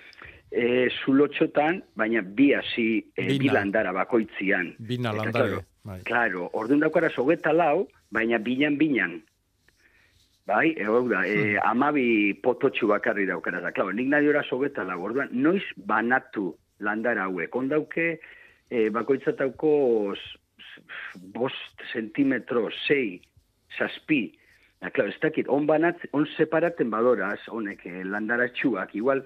[0.51, 3.39] e, zulotxotan, baina bi hasi e, Bina.
[3.39, 4.75] bi landara bakoitzian.
[4.79, 5.49] Bina Eta, landare.
[5.49, 5.99] claro, Bai.
[6.07, 9.17] Claro, orduan daukaraz hogeta lau, baina bilan-bilan.
[10.47, 13.63] Bai, e, hau da, e, amabi pototxu bakarri daukaraz.
[13.65, 17.55] Da, claro, nik nahi horaz hogeta lau, orduan, noiz banatu landara hauek.
[17.57, 18.07] Ondauke,
[18.71, 19.73] e, bakoitzatauko
[21.35, 23.21] bost sentimetro, sei,
[23.79, 24.33] saspi,
[24.83, 29.21] Da, claro, ez dakit, on banat, on separaten badoraz, honek eh, landaratxuak, igual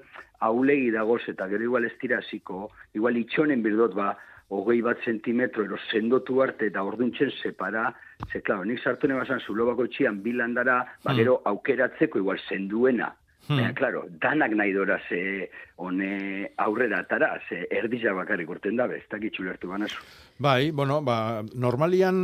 [0.44, 4.10] aulegi dagoz eta gero igual ez dira hasiko, igual itxonen birdot ba,
[4.52, 7.86] hogei bat sentimetro ero sendotu arte eta orduntzen separa,
[8.30, 11.16] ze, claro, nik sartu nebazan zulo bako txian bi landara, ba, Hmm.
[11.16, 13.14] gero aukeratzeko igual senduena.
[13.46, 13.60] Hmm.
[13.60, 19.06] Baina, claro, danak nahi dora ze hone aurrera atara, ze erdila bakarrik urten dabe, ez
[19.10, 20.02] dakit txulertu banazu.
[20.42, 22.16] Bai, bueno, ba, normalian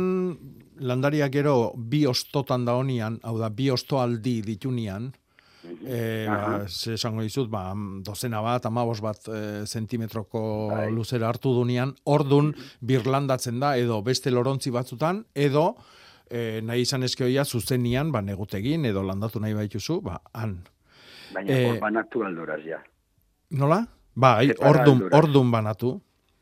[0.83, 5.11] landariak gero bi ostotan da honian, hau da, bi ostoaldi ditunian,
[5.63, 6.67] e, ba, Aha.
[6.67, 7.71] ze esango dizut, ba,
[8.03, 10.91] dozena bat, amabos bat e, zentimetroko Bai.
[10.91, 15.69] luzera hartu dunean, ordun birlandatzen da, edo beste lorontzi batzutan, edo
[16.29, 20.59] e, nahi izan ezkeoia zuzenian, ba, negutegin, edo landatu nahi baituzu, ba, han.
[21.33, 22.79] Baina, Eh, hor banatu aldoraz, ja.
[23.51, 23.85] Nola?
[24.15, 26.01] Bai, ordun, ordun banatu.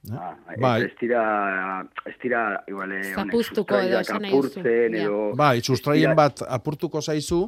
[0.10, 0.16] Eh?
[0.18, 0.82] Ah, bai.
[0.88, 5.20] Ez dira, ez dira, igual, eh, honek, Zapuztuko edo esan apurtzen, edo...
[5.38, 7.44] Bai, sustraien bat apurtuko zaizu,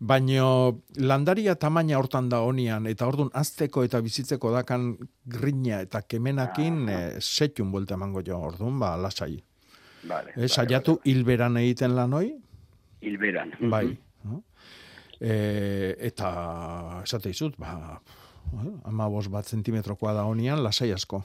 [0.00, 6.88] baino landaria tamaina hortan da honian, eta ordun azteko eta bizitzeko dakan grina eta kemenakin
[6.88, 9.38] eh, setxun buelta emango jo, ordun, ba, lasai.
[10.06, 12.34] Vale, Eh, saiatu hilberan egiten lanoi,
[13.00, 13.52] Hilberan.
[13.70, 13.96] bai.
[15.20, 18.00] E, eta esate izut, ba,
[18.84, 21.24] amabos bat zentimetrokoa da honian, lasai asko.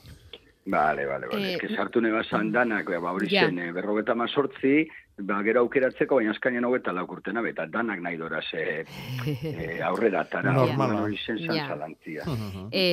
[0.64, 1.52] Vale, vale, vale.
[1.52, 4.86] Eh, Eh, que sartu nebazan danak, ba, hori zen, eh, berrogeta mazortzi,
[5.18, 8.84] ba, gero aukeratzeko, baina azkainen hogeta lakurtena, eta danak nahi doraz eh,
[9.44, 10.52] eh, aurrera atara.
[10.52, 11.02] Normal, Orduan no?
[11.04, 11.52] Hori zen Ja.
[11.68, 12.24] zantzalantzia.
[12.72, 12.84] E,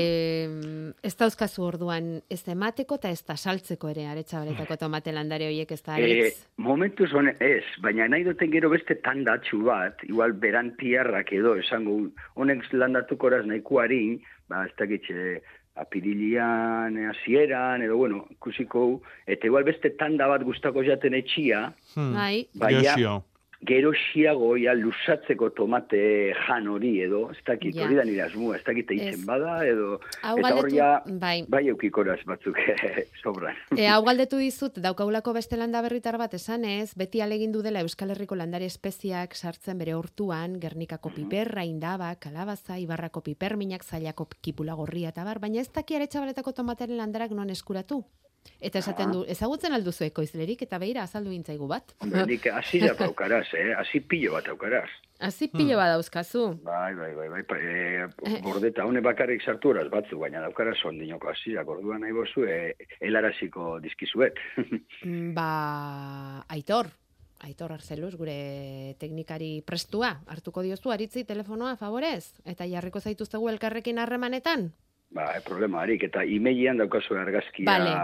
[1.04, 5.82] ez dauzkazu orduan ez emateko eta ez da saltzeko ere aretsabaretako tomate landare horiek ez
[5.84, 6.48] da Eh, aritz.
[6.58, 12.10] momentuz hone, ez, baina nahi duten gero beste tandatxu bat, igual beran tiarrak edo, esango,
[12.36, 15.42] honek landatuko eraz nahiko harin, ba, ez dakitxe,
[15.80, 22.14] apirilian, eh, hasieran edo, bueno, ikusiko, eta igual beste tanda bat gustako jaten etxia, Hmm.
[22.14, 23.24] Bai, baina, Gesio.
[23.66, 26.00] Gero xiago ja lusatzeko tomate
[26.46, 28.98] jan hori edo, ez dakit, hori da nire asmua, ez dakit Ez.
[28.98, 31.44] eitzen bada, edo, hau eta hor galdetu, ja, bai.
[31.48, 32.56] bai eukikoraz batzuk
[33.24, 33.58] sobran.
[33.76, 38.40] E, hau galdetu dizut, daukagulako beste landa berritar bat esanez, beti alegindu dela Euskal Herriko
[38.40, 45.28] landare espeziak sartzen bere hortuan, Gernikako piperra, indaba, kalabaza, Ibarrako piperminak, zailako kipula gorria eta
[45.28, 48.06] bar, baina ez daki aretsabaretako tomateren landarak non eskuratu.
[48.60, 51.94] Eta esaten du, ezagutzen alduzu ekoizlerik eta beira azaldu intzaigu bat.
[52.04, 53.70] Hombre, Nik hasi da paukaraz, eh?
[53.78, 54.90] Hasi pilo bat aukaraz.
[55.20, 56.46] Hazi pilo bat dauzkazu.
[56.64, 61.68] Bai, bai, bai, bai, e, gordeta hone bakarrik sartu horaz batzu, baina daukara sondinoko hasiak,
[61.68, 64.40] orduan nahi bozu, e, helaraziko dizkizuet.
[65.04, 66.90] Mm, Ba, Aitor,
[67.48, 74.72] Aitor Arzeluz, gure teknikari prestua, hartuko diozu aritzi telefonoa favorez, eta jarriko zaituztegu elkarrekin harremanetan.
[75.12, 77.96] ba, e, problema harik, eta imeian daukazu argazkia bale.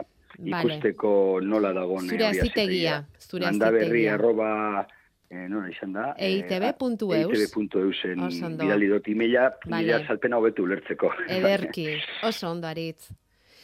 [0.43, 2.09] Ikusteko nola dagoen.
[2.09, 4.13] Zure azitegia, zure azitegia.
[4.13, 4.87] arroba,
[5.29, 6.13] e, nola izan da?
[6.17, 7.39] EITB.eus.
[7.39, 8.63] EITB.eusen Oso ondo.
[8.63, 9.83] bidali dut imeila, Bale.
[9.83, 11.11] nire azalpena hobetu ulertzeko.
[11.29, 11.87] Ederki,
[12.23, 13.11] oso ondo aritz.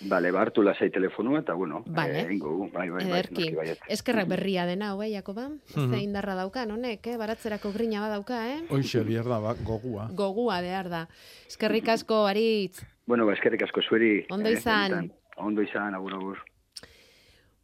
[0.02, 2.22] Bale, ba, hartu lasai telefonua, eta bueno, Bale.
[2.24, 3.52] eh, ingo, bai, bai, bai, Ederki.
[3.54, 3.80] baiet.
[3.88, 5.50] Eskerrak berria dena, hau, eh, Jakoba?
[5.76, 5.92] Mhm.
[5.94, 7.18] Ze indarra daukan, honek, eh?
[7.18, 8.64] Baratzerako grina badauka, eh?
[8.70, 10.08] Hoixe, bierda, ba, gogua.
[10.12, 11.08] Gogua behar da.
[11.48, 12.82] Eskerrik asko, aritz.
[13.06, 14.26] Bueno, ba, eskerrik asko zueri.
[14.32, 14.90] Ondo eh, izan.
[14.90, 15.12] benetan.
[15.38, 16.38] Ondo izan, agur, agur.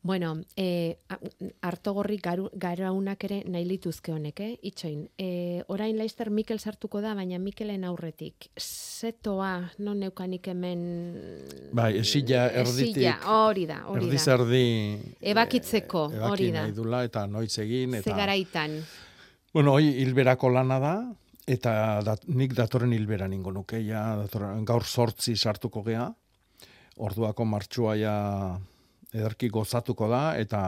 [0.08, 1.20] Bueno, eh, a-
[1.68, 4.54] hartogorri garaunak ere nahi lituzke honek, eh?
[4.70, 8.48] Itxoin, eh, orain laizter Mikel sartuko da, baina Mikelen aurretik.
[8.56, 9.50] Zetoa,
[9.84, 10.86] non neukanik hemen...
[11.76, 13.02] Bai, esila erditik.
[13.02, 14.22] Esila, hori da, hori da.
[14.22, 14.62] zerdi
[15.34, 16.62] Ebakitzeko, eh, ebaki hori da.
[16.64, 18.16] nahi dula, eta noiz egin, eta...
[18.16, 18.80] garaitan.
[19.52, 20.94] Bueno, hoi hilberako lana da,
[21.58, 21.76] eta
[22.08, 26.08] dat, nik datorren hilberan ingo nuke, ja, datorren, gaur sortzi sartuko gea,
[26.96, 28.00] orduako martxua
[29.18, 30.62] ederki gozatuko da, eta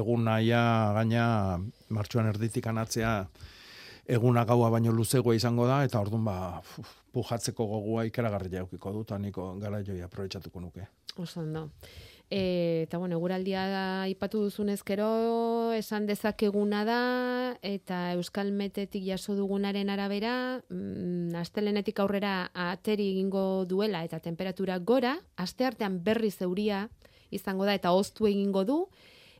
[0.00, 0.62] egun naia
[0.96, 1.24] gaina
[1.88, 3.14] martxuan erditik anatzea
[4.10, 6.36] eguna gaua baino luzegoa izango da, eta orduan ba,
[7.14, 10.86] pujatzeko gogua ikeragarria eukiko dut, eta niko gara joi aprobetsatuko nuke.
[11.18, 11.68] Oso ondo.
[12.30, 13.62] E, eta bueno, eguraldia
[14.04, 17.00] aipatu duzunez gero, esan dezakeguna da,
[17.66, 20.34] eta Euskal Metetik jaso dugunaren arabera,
[20.70, 26.86] mm, astelenetik aurrera ateri egingo duela eta temperatura gora, asteartean berriz euria
[27.30, 28.88] izango da eta oztu egingo du,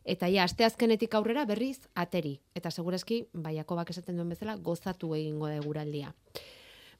[0.05, 2.39] eta ja, asteazkenetik aurrera berriz ateri.
[2.55, 6.13] Eta segurazki, baiako bak esaten duen bezala, gozatu egingo da eguraldia.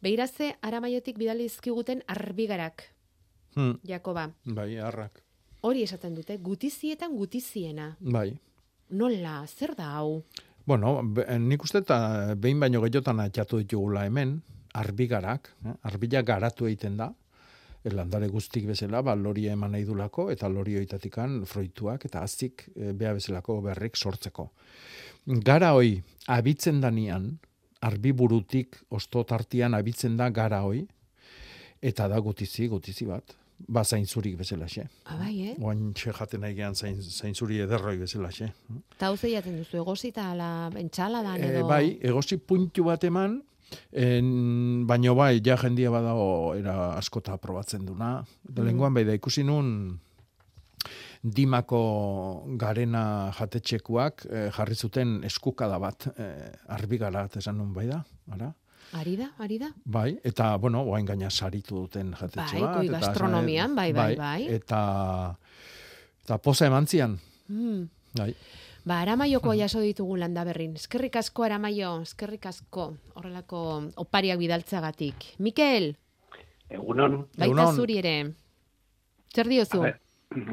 [0.01, 2.87] Beiraze, aramaiotik bidalizkiguten arbigarak,
[3.55, 4.29] Hmm, Jakoba.
[4.45, 5.21] bai, harrak.
[5.61, 7.97] Hori esaten dute, gutizietan gutiziena.
[7.99, 8.37] Bai.
[8.89, 10.23] Nola, zer da hau?
[10.65, 14.41] Bueno, be, nik uste eta behin baino gehiotan atxatu ditugula hemen,
[14.73, 15.73] arbigarak, eh?
[15.83, 17.20] arbila garatu egiten da, eh,
[17.89, 22.91] landare guztik bezala, ba, lori eman nahi dulako, eta lori oitatikan froituak, eta azik e,
[22.93, 24.51] bea bezalako berrik sortzeko.
[25.25, 27.31] Gara hoi, abitzen danian,
[27.81, 30.85] arbiburutik osto tartian abitzen da gara hoi,
[31.81, 33.33] eta da gutizi, gutizi bat,
[33.67, 34.87] ba zainzurik bezalaxe.
[35.13, 35.55] Abai, eh?
[35.61, 38.51] Oain txe jaten nahi gehan zain, zainzuri ederroi bezalaxe.
[38.95, 41.67] Eta hau zeiaten duzu, egosita ala entxaladan E, edo...
[41.69, 43.41] bai, egosi puntu bat eman,
[43.91, 48.23] en, baino bai, ja jendia badago era askota probatzen duna.
[48.49, 48.63] Mm.
[48.65, 49.99] Lenguan bai da ikusi nun
[51.23, 51.81] dimako
[52.57, 58.01] garena jatetxekuak eh, jarri zuten eskukada bat eh, arbigara esan nun bai da,
[58.33, 58.51] ara?
[58.97, 59.69] Ari da, ari da?
[59.85, 62.83] Bai, eta, bueno, oain gaina saritu duten jatetxe Bai, bat.
[62.83, 64.47] esan- gastronomian, bai, bai, bai.
[64.51, 65.35] Eta,
[66.25, 67.19] eta poza eman zian,
[67.51, 67.85] Hmm.
[68.17, 68.35] Bai.
[68.83, 70.73] Ba, aramaioko jaso ditugu landa berrin.
[70.75, 73.59] Eskerrik asko, aramaio, eskerrik asko, horrelako
[74.01, 75.15] opariak bidaltzagatik.
[75.39, 75.95] Mikel,
[76.69, 77.75] Egunon, baita Egunon.
[77.75, 78.15] zuri ere.
[79.35, 79.81] Zer diozu?
[79.81, 79.99] Ber,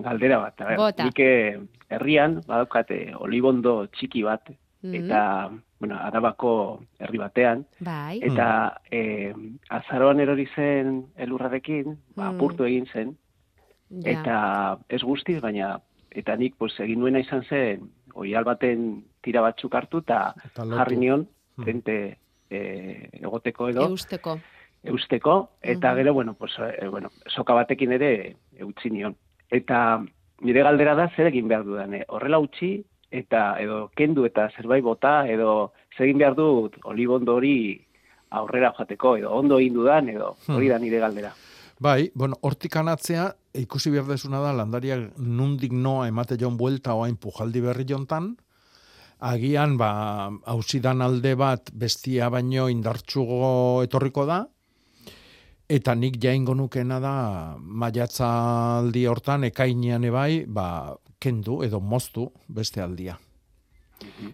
[0.02, 1.04] galdera bat, a ber, Bota.
[1.04, 4.50] nik eh, herrian badaukate olibondo txiki bat,
[4.82, 4.94] Mhm.
[4.94, 5.50] eta,
[5.80, 8.20] bueno, arabako herri batean, Bai.
[8.22, 9.32] eta eh,
[9.70, 12.36] azaroan erori zen elurrarekin, ba, Mm.
[12.36, 13.16] apurtu egin zen,
[13.90, 14.11] ja.
[14.11, 15.80] eta ez guztiz, baina,
[16.19, 20.77] eta nik pues, egin nuena izan zen, oial baten tira batzuk hartu, eta Eta lotu.
[20.77, 21.27] jarri nion,
[21.64, 22.19] tente
[22.51, 24.39] eh, egoteko edo, Eusteko.
[24.85, 25.97] eusteko, eta Mhm.
[25.97, 29.16] gero, bueno, pues, eh, bueno, soka batekin ere eutzi nion.
[29.51, 30.03] Eta
[30.41, 32.05] nire galdera da zer egin behar dudan, eh?
[32.09, 37.85] horrela utzi, eta edo kendu eta zerbait bota, edo zer egin behar dut olibondo hori
[38.31, 41.33] aurrera joateko, edo ondo egin dudan, edo hori da nire galdera.
[41.81, 47.16] Bai, bueno, hortik anatzea, ikusi behar desuna da, landariak nundik noa emate jon buelta oain
[47.16, 48.36] pujaldi berri jontan,
[49.18, 54.44] agian, ba, hausidan alde bat bestia baino indartsugo etorriko da,
[55.68, 57.14] eta nik jaingo nukena da,
[57.59, 63.18] maiatzaldi hortan, ekainean ebai, ba, kendu edo moztu beste aldia.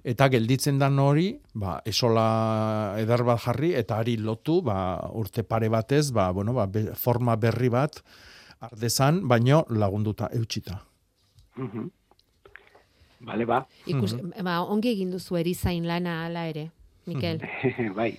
[0.05, 4.77] Eta gelditzen dan hori, ba, esola eder bat jarri, eta ari lotu, ba,
[5.17, 6.69] urte pare batez, ba, bueno, ba,
[7.01, 8.03] forma berri bat
[8.71, 10.81] ardezan, baino lagunduta eutxita.
[11.57, 11.91] Mhm.
[13.25, 16.67] Bale, ba, Ikus, ba, ongi egin duzu erizain lana ala ere,
[17.07, 17.39] Mikel.
[17.97, 18.19] bai,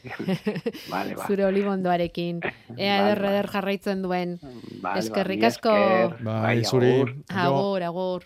[0.89, 1.27] bale, ba.
[1.27, 2.39] Zure olibondoarekin.
[2.77, 3.33] Ea Bai, eder, bai.
[3.33, 4.37] eder jarraitzen duen.
[4.41, 5.69] Bale, ba, Eskerrik asko.
[5.75, 6.23] esker.
[6.25, 6.91] Bai, zuri.
[7.01, 7.13] agur.
[7.29, 7.85] Jo.
[7.91, 8.25] Agur,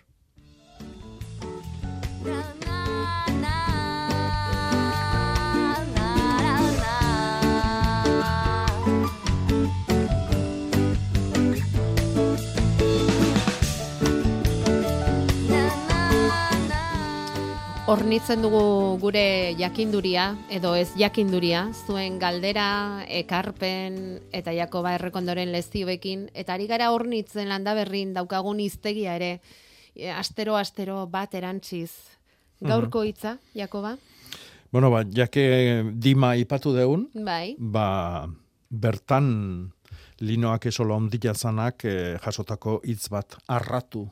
[17.90, 23.98] Hornitzen dugu gure jakinduria, edo ez jakinduria, zuen galdera, ekarpen,
[24.30, 29.32] eta Jakoba errekondoren lezioekin, eta ari gara hornitzen landa berrin daukagun iztegia ere,
[29.96, 31.90] e, astero, astero bat erantziz.
[32.62, 33.96] Gaurko hitza, Jakoba?
[34.70, 35.50] Bueno, ba, jake
[35.98, 38.30] dima ipatu deun, Bai, ba,
[38.70, 39.32] bertan
[40.22, 44.12] linoak esolo ondila zanak eh, jasotako hitz bat arratu,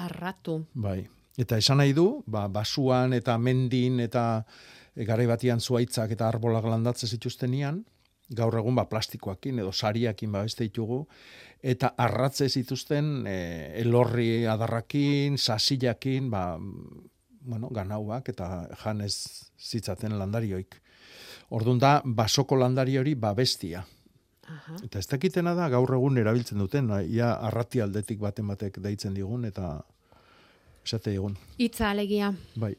[0.00, 0.62] arratu.
[0.72, 1.02] bai.
[1.40, 4.44] Eta esan nahi du, ba, basuan eta mendin eta
[4.94, 7.80] e, garai batian zuaitzak eta arbolak landatze zituztenian,
[8.36, 11.06] gaur egun ba, plastikoakin edo sariakin ba, beste ditugu,
[11.62, 13.38] eta arratze zituzten e,
[13.80, 16.44] elorri adarrakin, sasilakin, ba,
[17.42, 19.14] bueno, ganauak eta janez
[19.58, 20.78] zitzaten landarioik.
[21.52, 23.82] Orduan da, basoko landari hori babestia.
[24.52, 24.76] Aha.
[24.84, 29.46] Eta ez dakitena da gaur egun erabiltzen duten, ia arrati aldetik baten batek deitzen digun,
[29.48, 29.78] eta
[30.84, 31.36] esate digun.
[31.58, 32.74] Hitza alegia, Bai.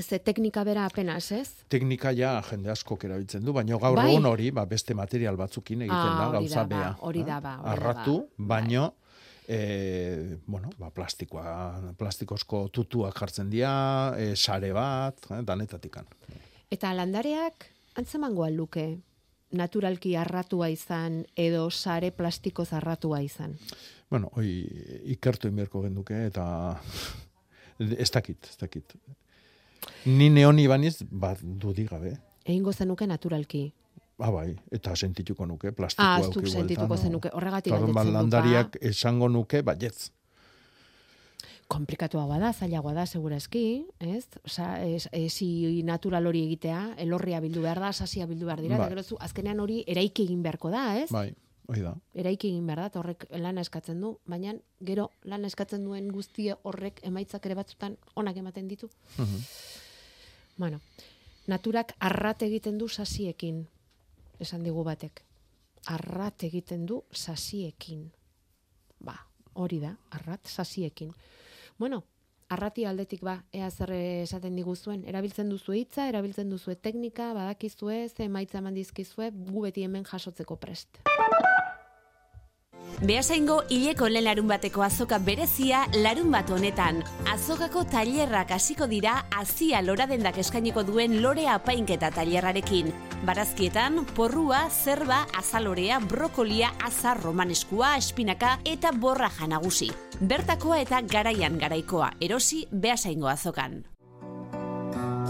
[0.00, 1.48] ze teknika bera apenas, ez?
[1.68, 4.10] Teknika ja jende askok erabiltzen du, baina gaur Bai.
[4.10, 6.96] egun hori ba, beste material batzukin egiten Ah, da, hori gauza ba, bea.
[7.00, 7.24] hori eh?
[7.24, 8.44] da ba, hori Arratu, ba.
[8.56, 8.94] baino,
[9.48, 16.06] e, bueno, ba, plastikoa, plastikozko tutuak jartzen dira, e, sare bat, eh, danetatikan.
[16.70, 17.66] Eta landareak
[17.96, 18.98] antzemango luke
[19.54, 23.56] naturalki arratua izan edo sare plastiko zarratua izan.
[24.10, 24.50] Bueno, hoi
[25.16, 26.44] ikertu inberko genduke eta
[28.04, 28.94] ez dakit, ez dakit.
[30.06, 32.16] Ni neoni baniz, bat dudik gabe.
[32.44, 33.72] Egingo zenuke naturalki.
[34.18, 38.04] Ah, bai, eta sentituko nuke, plastikoa Ah, zuk sentituko zenuke, horregatik galdetzen duk, ba.
[38.20, 40.10] landariak esango nuke, baietz.
[41.68, 44.26] Komplikatuagoa da, zailagoa da, segurazki, ez?
[44.44, 48.90] Osa, es, esi natural hori egitea, elorria bildu behar da, sasia bildu behar dira, Bai.
[48.92, 51.08] gero zu, azkenean hori eraiki egin beharko da, ez?
[51.14, 51.30] Bai,
[51.70, 51.94] hoi da.
[52.20, 54.52] Eraiki egin behar da, horrek lana eskatzen du, baina
[54.84, 58.90] gero lan eskatzen duen guztie horrek emaitzak ere batzutan onak ematen ditu.
[59.16, 59.46] Mhm.
[60.56, 60.80] Bueno,
[61.46, 63.64] naturak arrat egiten du sasiekin,
[64.38, 65.24] esan digu batek.
[65.86, 68.12] Arrat egiten du sasiekin.
[69.04, 69.16] Ba,
[69.54, 71.10] hori da, arrat sasiekin.
[71.78, 72.04] Bueno,
[72.48, 75.02] arrati aldetik ba, ea zer esaten diguzuen.
[75.10, 80.56] Erabiltzen duzu hitza, erabiltzen duzu teknika, badakizue, ze emaitza eman dizkizue, gu beti hemen jasotzeko
[80.56, 81.02] prest.
[83.04, 87.02] Beasaingo hileko lehen larun bateko azoka berezia larun bat honetan.
[87.28, 92.88] Azokako tailerrak hasiko dira azia lora dendak eskainiko duen lore apainketa tailerrarekin.
[93.28, 99.90] Barazkietan, porrua, zerba, azalorea, brokolia, azar romaneskua, espinaka eta borraja nagusi.
[100.20, 103.82] Bertakoa eta garaian garaikoa, erosi beasaingo azokan.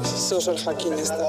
[0.03, 1.29] Zeo zer jakin ez da.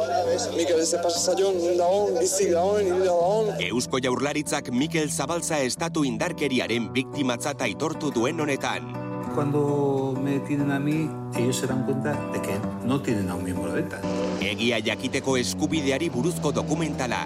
[0.56, 3.54] Mikel ez pasa zaion, dagoen, bizik dagoen, dagoen.
[3.70, 8.92] Eusko Jaurlaritzak Mikel Zabalza estatu indarkeriaren biktimatzat aitortu duen honetan.
[9.36, 12.56] Cuando me tienen a mí, ellos se dan cuenta de que
[12.86, 14.00] no tienen a un miembro de ETA.
[14.42, 17.26] Egia jakiteko eskubideari buruzko dokumentala.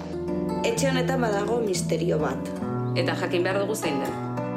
[0.64, 2.50] Etxe honetan badago misterio bat.
[2.98, 4.10] Eta jakin behar dugu zein da.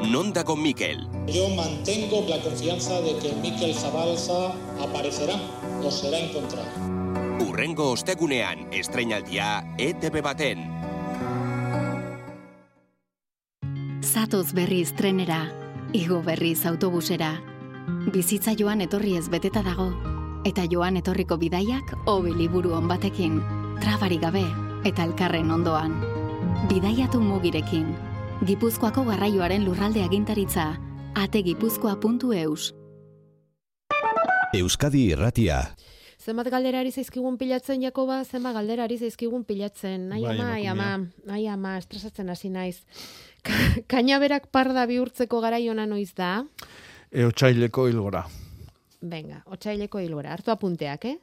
[0.03, 1.07] Non dago Mikel?
[1.29, 5.37] Yo mantengo la confianza de que Mikel Zabalza aparecerá
[5.85, 6.71] o será encontrado.
[7.49, 10.59] Urrengo ostegunean, estrenaldia ETV baten.
[14.03, 15.51] Zatoz berriz trenera,
[15.93, 17.41] igo berriz autobusera.
[18.13, 19.91] Bizitza joan etorri ez beteta dago,
[20.45, 23.41] eta joan etorriko bidaiak hobe liburu on batekin,
[23.81, 24.45] trabari gabe
[24.85, 25.97] eta elkarren ondoan.
[26.69, 27.95] Bidaiatu mugirekin.
[28.47, 30.73] Gipuzkoako garraioaren lurralde agintaritza,
[31.15, 32.82] ategipuzkoa.eus.
[34.53, 35.63] Euskadi Irratia.
[36.23, 40.11] Zenbat galdera ari zaizkigun pilatzen, Jakoba, zenbat galdera ari zaizkigun pilatzen.
[40.13, 40.89] Ai Bai, ama, ai ama,
[41.35, 42.83] ai ama, estresatzen hasi naiz.
[43.43, 46.45] Ka- Kainaberak parda bihurtzeko garaiona noiz da?
[47.11, 48.27] E, otsaileko hilgora.
[49.03, 51.17] Venga, otsaileko hilgora, hartu apunteak, eh?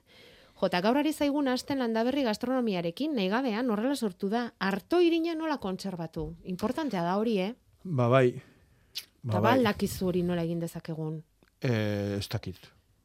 [0.60, 5.56] Jota, gaur ari zaigun hasten landaberri gastronomiarekin, nahi gabean, horrela sortu da, harto irina nola
[5.64, 6.34] kontserbatu.
[6.44, 7.54] Importantea da hori, eh?
[7.86, 8.34] Ba, bai.
[9.24, 9.88] Ba, Ba, bai.
[10.02, 11.24] hori nola egin dezakegun.
[11.62, 12.58] E, ez dakit.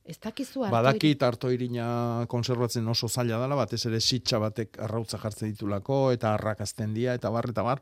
[0.04, 5.20] Ez dakizu harto Badakit harto irina konserbatzen oso zaila dela, batez ere sitxa batek arrautza
[5.22, 7.80] jartze ditulako, eta arrakazten dia, eta bar, eta bar.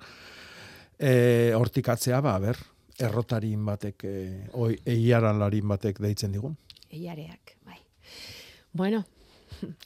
[0.98, 2.60] E, hortikatzea, ba, ber,
[3.02, 4.14] errotarin batek, e,
[4.54, 6.54] oi, eiaralarin batek deitzen digun.
[6.92, 7.80] Eiareak, bai.
[8.72, 9.02] Bueno,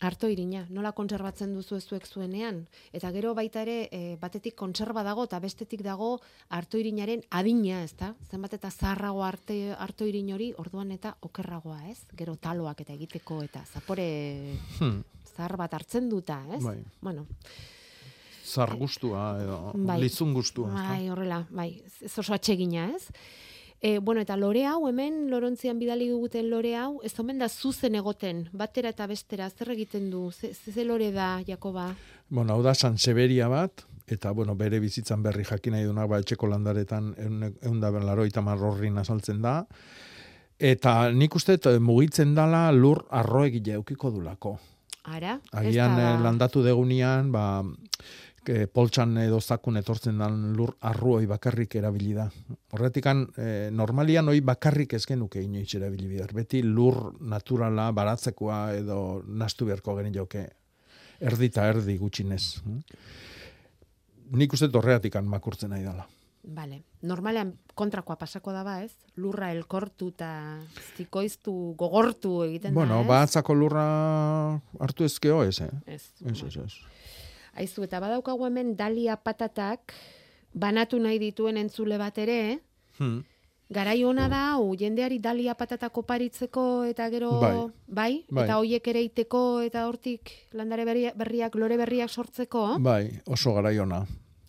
[0.01, 2.67] harto irina, nola kontserbatzen duzu zuek zuenean?
[2.93, 7.93] Eta gero baita ere, e, batetik kontserba dago, eta bestetik dago harto irinaren adina, ez
[7.97, 8.15] da?
[8.31, 11.99] Zenbat eta zaharrago arte harto irin hori, orduan eta okerragoa, ez?
[12.17, 15.03] Gero taloak eta egiteko, eta zapore Hmm.
[15.37, 16.63] zahar bat hartzen duta, ez?
[16.65, 16.79] Bai.
[17.01, 17.27] Bueno,
[18.47, 20.01] Zar gustua, edo Bai.
[20.01, 20.69] lizun gustua.
[20.69, 20.89] ezta?
[20.89, 23.09] Bai, horrela, bai, ez oso atsegina, ez?
[23.87, 27.95] E, bueno, eta lore hau, hemen Lorontzian bidali duguten lore hau, ez omen da zuzen
[27.95, 31.85] egoten, batera eta bestera, zer egiten du, ze, ze, lore da, Jakoba?
[32.27, 36.51] Bueno, hau da Sanseberia bat, eta bueno, bere bizitzan berri jakin nahi dunak, ba, etxeko
[36.51, 37.13] landaretan
[37.63, 39.61] egun da laroita marrorrin azaltzen da.
[40.59, 44.57] Eta nik uste eh, mugitzen dala lur arroegile eukiko dulako.
[45.15, 45.39] Ara?
[45.63, 47.63] Agian eh, landatu degunian, ba,
[48.47, 52.29] ke, poltsan edo zakun etortzen dan lur arruoi bakarrik erabili da.
[52.77, 56.33] Horretikan, eh, normalian hoi bakarrik ez genuke inoiz erabili bidar.
[56.37, 60.47] Beti lur naturala, baratzekoa edo nastu beharko geni joke.
[61.21, 62.43] Erdi eta erdi gutxinez.
[64.37, 66.07] Nik uste dut horreatikan makurtzen nahi dela.
[66.47, 68.93] Bale, normalean kontrakoa pasako da ba, ez?
[69.19, 70.29] Lurra elkortu eta
[70.97, 73.09] zikoiztu, gogortu egiten Bueno, da, ez?
[73.09, 73.87] batzako lurra
[74.79, 75.71] hartu ezkeo ez, eh?
[75.87, 76.77] Ez, Ez, ez, ez.
[77.57, 79.93] Aizu, eta badaukagu hemen dalia patatak,
[80.55, 82.61] banatu nahi dituen entzule bat ere,
[82.99, 83.25] Hmm.
[83.69, 87.57] Garai ona da, hau, jendeari dalia patatako paritzeko eta gero, Bai.
[87.89, 88.25] bai?
[88.31, 88.45] Bai.
[88.45, 92.79] Eta hoiek ere iteko eta hortik landare berria- berriak, lore berriak sortzeko.
[92.79, 94.07] Bai, oso garaiona.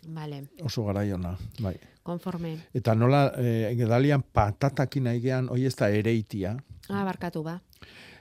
[0.07, 1.75] Vale, Oso garaiona, bai.
[2.03, 2.53] konforme.
[2.73, 6.55] Eta nola, eh, gedalian patatakin aigean, hoi ez da ereitia.
[6.87, 7.59] Ah, barkatu ba.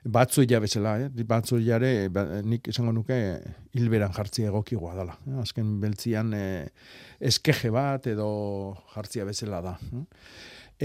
[0.06, 1.24] Batzu ja bezala, eh?
[1.26, 3.16] batzu jare, ba, nik esango nuke
[3.76, 5.16] hilberan jartzia egokigoa dela.
[5.26, 5.38] Eh?
[5.42, 6.68] Azken beltzian eh,
[7.20, 8.28] eskeje bat edo
[8.94, 9.76] jartzia bezala da.
[9.92, 10.04] eh?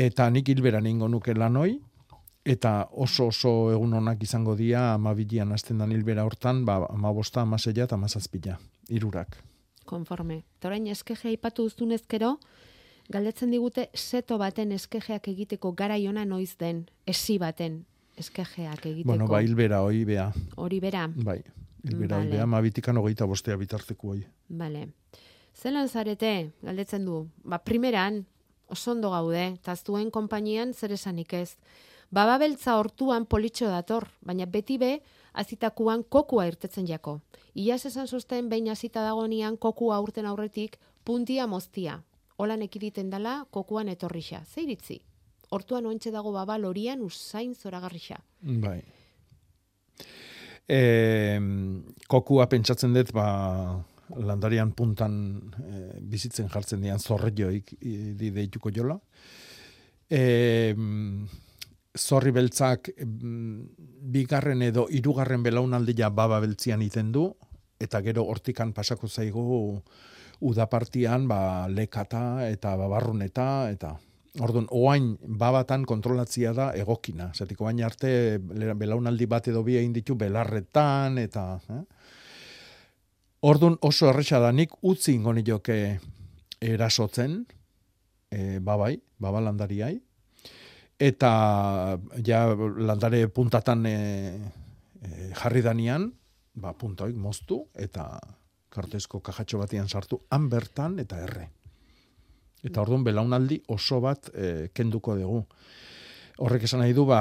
[0.07, 1.76] Eta nik hilberan ingo nuke lanoi,
[2.47, 7.86] eta oso oso egun onak izango dira amabidian hasten dan hilbera hortan, ba, amabosta, amaseia
[7.86, 8.57] eta amazazpila,
[8.89, 9.38] irurak.
[9.86, 10.43] Konforme.
[10.57, 12.38] Eta orain eskeje aipatu duzun ezkero,
[13.11, 17.82] galdetzen digute seto baten eskejeak egiteko garaiona noiz den, esi baten
[18.22, 19.09] eskejeak egiteko.
[19.11, 20.30] Bueno, ba, hilbera hoi bea.
[20.61, 21.07] Hori bera.
[21.11, 21.39] Bai,
[21.84, 22.36] hilbera hoi Vale.
[22.38, 24.26] bea, amabitikan hogeita bostea bitarteko hoi.
[24.47, 24.88] Bale.
[25.53, 28.24] Zelan zarete, galdetzen du, ba, primeran,
[28.72, 31.57] oso ondo gaude, eta zuen konpainian zer esanik ez.
[32.11, 35.01] Baba beltza hortuan politxo dator, baina beti be,
[35.34, 37.19] azitakuan kokua irtetzen jako.
[37.55, 42.01] Iaz esan sosten behin azita dagoenian kokua urten aurretik puntia moztia.
[42.38, 44.43] Holan ekiditen dala kokuan etorrixa.
[44.45, 45.01] Zeiritzi?
[45.51, 48.17] Hortuan ointxe dago baba lorian usain zoragarrixa.
[48.63, 48.79] Bai.
[50.71, 51.39] E,
[52.07, 53.25] kokua pentsatzen dut, ba,
[54.15, 55.15] landarian puntan
[55.59, 58.95] e, bizitzen jartzen dian zorreioik i- di deituko jola.
[60.07, 60.73] E,
[61.99, 62.93] zorri beltzak
[64.15, 67.25] bigarren edo hirugarren belaunaldia baba beltzian iten du,
[67.81, 69.81] eta gero hortikan pasako zaigu
[70.41, 73.97] udapartian ba, lekata eta babarruneta eta
[74.39, 77.32] Orduan, oain babatan kontrolatzia da egokina.
[77.36, 81.45] Zatik, oain arte belaunaldi bat edo bi egin ditu belarretan eta...
[81.67, 81.84] Eh?
[83.41, 85.75] Orduan oso erresa da nik utzi ingo nioke
[86.61, 87.39] erasotzen,
[88.29, 89.95] e, babai, baba landariai,
[91.01, 91.32] eta
[92.21, 93.95] ja landare puntatan e,
[95.01, 96.05] e, jarri danian,
[96.53, 98.05] ba, puntoik moztu, eta
[98.71, 101.49] kartezko kajatxo batian sartu, han bertan eta erre.
[102.64, 105.45] Eta orduan belaunaldi oso bat e, kenduko dugu.
[106.41, 107.20] Horrek esan nahi du, ba,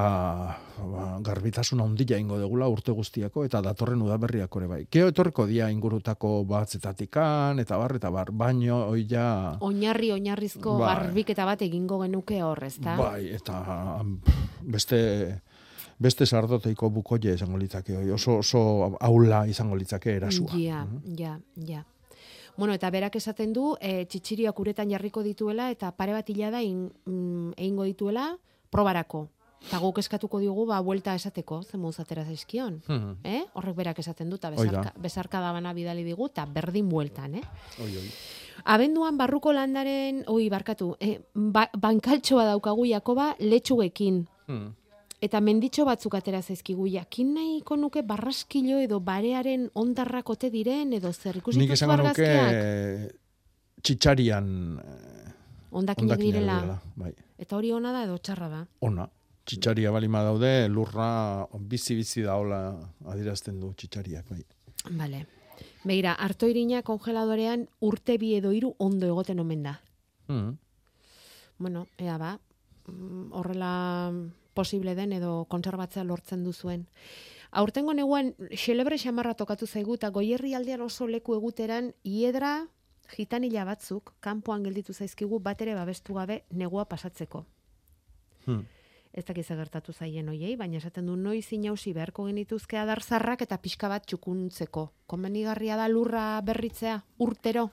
[0.79, 4.79] ba, garbitasun handia ingo degula urte guztiako, eta datorren udaberriak ere bai.
[4.89, 9.59] Geo etorriko dia ingurutako batzetatikan, eta bar, eta bar, baino, oi ja...
[9.61, 10.95] Oinarri, oinarrizko Bai.
[10.95, 12.97] garbiketa bat egingo genuke hor, ezta?
[12.97, 13.61] Bai, eta
[14.65, 15.01] beste
[16.01, 18.61] beste sardoteiko bukoie izango litzake, oso, oso
[19.05, 20.57] aula izango litzake erasua.
[20.57, 20.87] Ja,
[21.19, 21.37] ja,
[21.69, 21.85] ja.
[22.57, 26.63] Bueno, eta berak esaten du, e, txitxiriak uretan jarriko dituela, eta pare bat hila da
[26.63, 28.37] in, mm, egingo dituela
[28.71, 29.29] probarako.
[29.61, 32.81] Eta guk eskatuko diogu, ba, buelta esateko, zen moduz atera zaizkion.
[32.87, 33.17] Mhm.
[33.25, 33.43] Eh?
[33.55, 37.43] Horrek berak esaten du, eta bezarka, bezarka da bana bidali digu, eta berdin bueltan, eh?
[37.85, 38.07] Oi, oi.
[38.65, 44.27] Abenduan barruko landaren, oi, barkatu, eh, ba, bankaltxoa daukagu Jakoba letxugekin.
[44.47, 44.75] Hmm.
[45.21, 51.13] Eta menditxo batzuk atera zaizkigu, jakin nahiko nuke barraskilo edo barearen ondarrak ote diren, edo
[51.13, 53.17] zer ikusi Nik esango nuke argazkiak?
[53.83, 54.47] txitxarian
[55.71, 56.81] Ondakinak direla.
[56.97, 57.13] bai.
[57.39, 58.63] Eta hori ona da edo txarra da.
[58.81, 59.09] ona.
[59.45, 62.59] Txitxaria balima daude, lurra bizi-bizi da hola
[63.09, 64.45] adierazten du txitxariak, bai.
[64.97, 65.27] Bale.
[65.85, 69.81] Begira, artoirina kongeladorean urte bi edo hiru ondo egoten omen da.
[70.29, 70.57] Hmm.
[71.59, 72.39] Bueno, ea ba,
[72.89, 74.13] mm, horrela
[74.55, 76.87] posible den edo kontserbatzea lortzen duzuen.
[77.51, 82.69] Aurtengo neguan xelebre xamarra tokatu zaigu eta goierri aldean oso leku eguteran iedra
[83.11, 87.45] gitanila batzuk kanpoan gelditu zaizkigu bat ere babestu gabe negua pasatzeko.
[88.47, 88.63] Hmm.
[89.13, 93.89] Ez dakiz gertatu zaien hoiei, baina esaten du noiz inausi beharko genituzke adartzarrak eta pixka
[93.91, 94.85] bat txukuntzeko.
[95.11, 97.71] Komenigarria da lurra berritzea, urtero.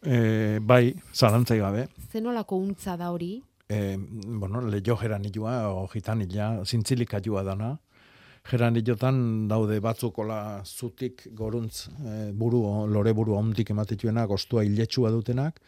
[0.00, 1.88] E, bai, zalantzai gabe.
[2.10, 3.42] Zenolako untza da hori?
[3.68, 7.78] E, bueno, leio geranilua, o gitanila, zintzilik ajua dana.
[8.44, 12.60] Geranilotan daude batzukola zutik goruntz e, buru,
[12.92, 15.62] lore buru ondik ematetuenak, ostua iletsua dutenak,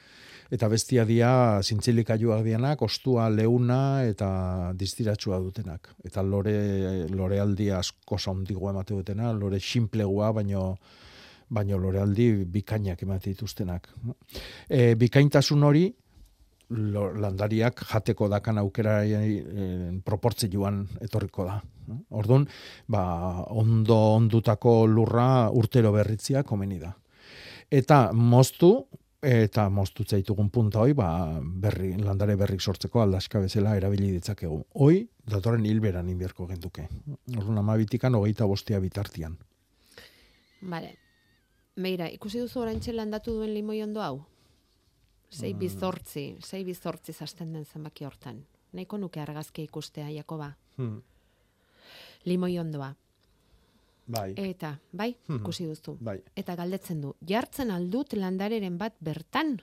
[0.52, 1.30] eta bestia dia
[1.62, 4.28] zintzilik ajuak dianak, ostua leuna eta
[4.76, 5.94] distiratsua dutenak.
[6.04, 10.76] Eta lore, lorealdi asko ondigoa emate dutena, lore simplegua, baino
[11.48, 13.88] baino lorealdi bikainak emate dituztenak.
[14.68, 15.86] E, bikaintasun hori,
[16.70, 21.60] landariak jateko dakan aukera e, proportzioan etorriko da.
[22.10, 22.46] Orduan,
[22.90, 23.02] ba,
[23.54, 26.90] ondo ondutako lurra urtero berritzia komeni da.
[27.70, 28.72] Eta moztu,
[29.22, 31.08] eta moztutza ditugun punta hoi, ba,
[31.40, 34.60] berri, landare berrik sortzeko aldaska bezala erabili ditzakegu.
[34.82, 36.88] Hoi, datorren hilberan inbierko genduke.
[37.36, 39.38] Orduan, amabitikan hogeita bostia bitartian.
[40.62, 40.96] Bale.
[41.76, 44.24] Meira, ikusi duzu orantxe landatu duen limoi ondo hau?
[45.30, 45.58] Sei Mm.
[45.58, 48.44] bizortzi, sei bizortzi zasten den zenbaki hortan.
[48.72, 50.52] Nahiko nuke argazkia ikustea, Jakoba.
[50.76, 51.02] Hmm.
[52.24, 52.94] Limoi ondoa.
[54.06, 54.34] Bai.
[54.36, 55.36] Eta, bai, Mhm.
[55.40, 55.96] ikusi duzu.
[56.00, 56.20] Bai.
[56.36, 59.60] Eta galdetzen du, jartzen aldut landareren bat bertan?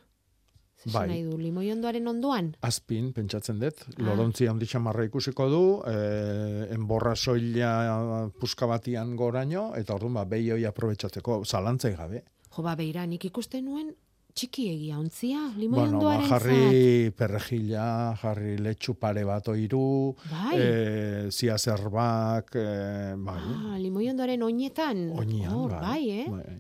[0.84, 1.08] Zer Bai.
[1.08, 2.58] nahi du, limoiondoaren ondoan?
[2.62, 4.02] Azpin, pentsatzen dut, Ah.
[4.04, 10.50] lorontzi handi xamarra ikusiko du, eh, enborra soila puska batian goraino, eta orduan ba, behi
[10.52, 12.24] hoi aprobetsatzeko zalantzai gabe.
[12.56, 13.96] Jo, ba, beira, nik ikusten nuen
[14.34, 20.56] txiki egia ontzia, Bueno, ba, limoiondoaren jarri perrejila, jarri letxu pare bat oiru, Bai.
[20.58, 25.12] eh, zia zerbak, eh, bai, Ah, limoiondoaren oinetan.
[25.18, 26.26] oinian, Hor, bai, bai, eh?
[26.30, 26.60] bai,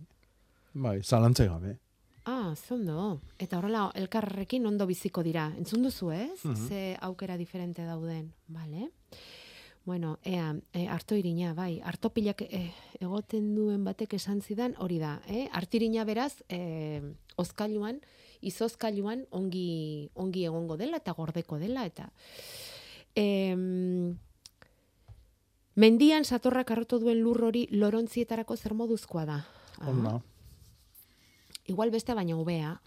[0.73, 1.77] bai, zalantzai gabe.
[2.25, 3.19] Ah, zondo.
[3.37, 5.51] Eta horrela, elkarrekin ondo biziko dira.
[5.57, 6.45] Entzun duzu, ez?
[6.45, 6.67] Mhm.
[6.69, 8.31] Ze aukera diferente dauden.
[8.47, 8.91] Vale?
[9.85, 12.71] Bueno, ea, e, harto irina, bai, harto pilak e,
[13.03, 15.49] egoten duen batek esan zidan, hori da, eh?
[15.51, 17.01] Artirina beraz, e,
[17.35, 17.99] ozkailuan,
[18.39, 22.07] izozkailuan ongi, ongi egongo dela eta gordeko dela, eta
[23.19, 24.15] em,
[25.75, 29.41] mendian satorrak arrotu duen lur hori lorontzietako zer moduzkoa da.
[29.79, 30.15] Ah, Ona.
[31.67, 32.77] Igual beste baina hobea.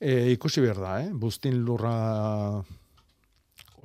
[0.00, 1.12] E, ikusi behar da, eh?
[1.12, 2.64] Buztin lurra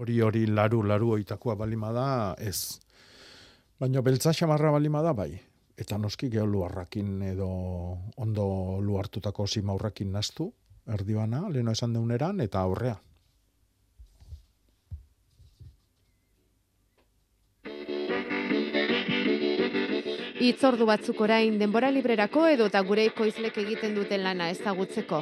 [0.02, 2.08] hori hori laru, laru oitakoa balima da,
[2.42, 2.80] ez.
[3.80, 5.32] Baina beltza xamarra balima da, bai.
[5.78, 7.48] Eta noski geho luarrakin edo
[8.18, 8.46] ondo
[8.82, 10.52] luartutako simaurrakin nastu,
[10.90, 12.98] erdibana, leno esan deuneran, eta aurrea.
[20.42, 25.22] Itzordu batzuk orain denbora librerako edo eta gure ekoizlek egiten duten lana ezagutzeko.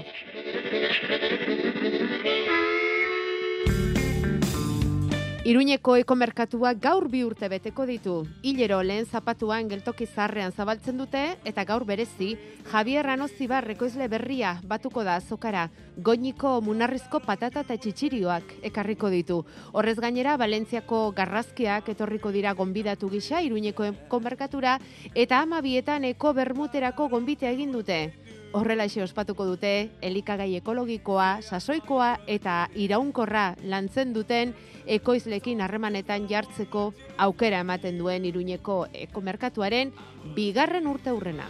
[5.48, 8.14] Iruñeko ekomerkatua gaur bi urte beteko ditu.
[8.44, 12.34] Hilero lehen zapatuan geltoki zarrean zabaltzen dute eta gaur berezi
[12.68, 15.70] Javier Anozibar ekoizle berria batuko da azokara.
[15.96, 19.46] Goñiko munarrizko patata eta txitsirioak ekarriko ditu.
[19.72, 24.76] Horrez gainera Valentziako garrazkiak etorriko dira gonbidatu gisa Iruñeko ekomerkatura
[25.16, 28.10] eta ama bietan eko bermuterako gonbite egin dute.
[28.50, 34.56] Horrelaxe ospatuko dute, elikagai ekologikoa, sasoikoa eta iraunkorra lantzen duten
[34.97, 36.88] ekoizlekin harremanetan jartzeko
[37.28, 39.93] aukera ematen duen iruñeko ekomerkatuaren
[40.34, 41.45] bigarren urte hurrena.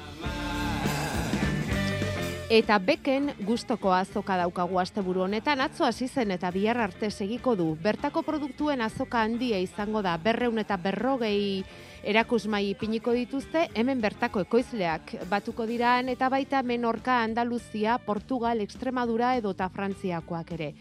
[2.50, 7.68] Eta beken gustoko azoka daukagu asteburu honetan atzo hasi zen eta bihar arte segiko du.
[7.84, 11.62] Bertako produktuen azoka handia izango da berreun eta berrogei
[12.02, 19.54] erakusmai ipiniko dituzte, hemen bertako ekoizleak batuko diraan eta baita Menorka, Andaluzia, Portugal, Extremadura edo
[19.54, 20.72] eta Frantziakoak ere.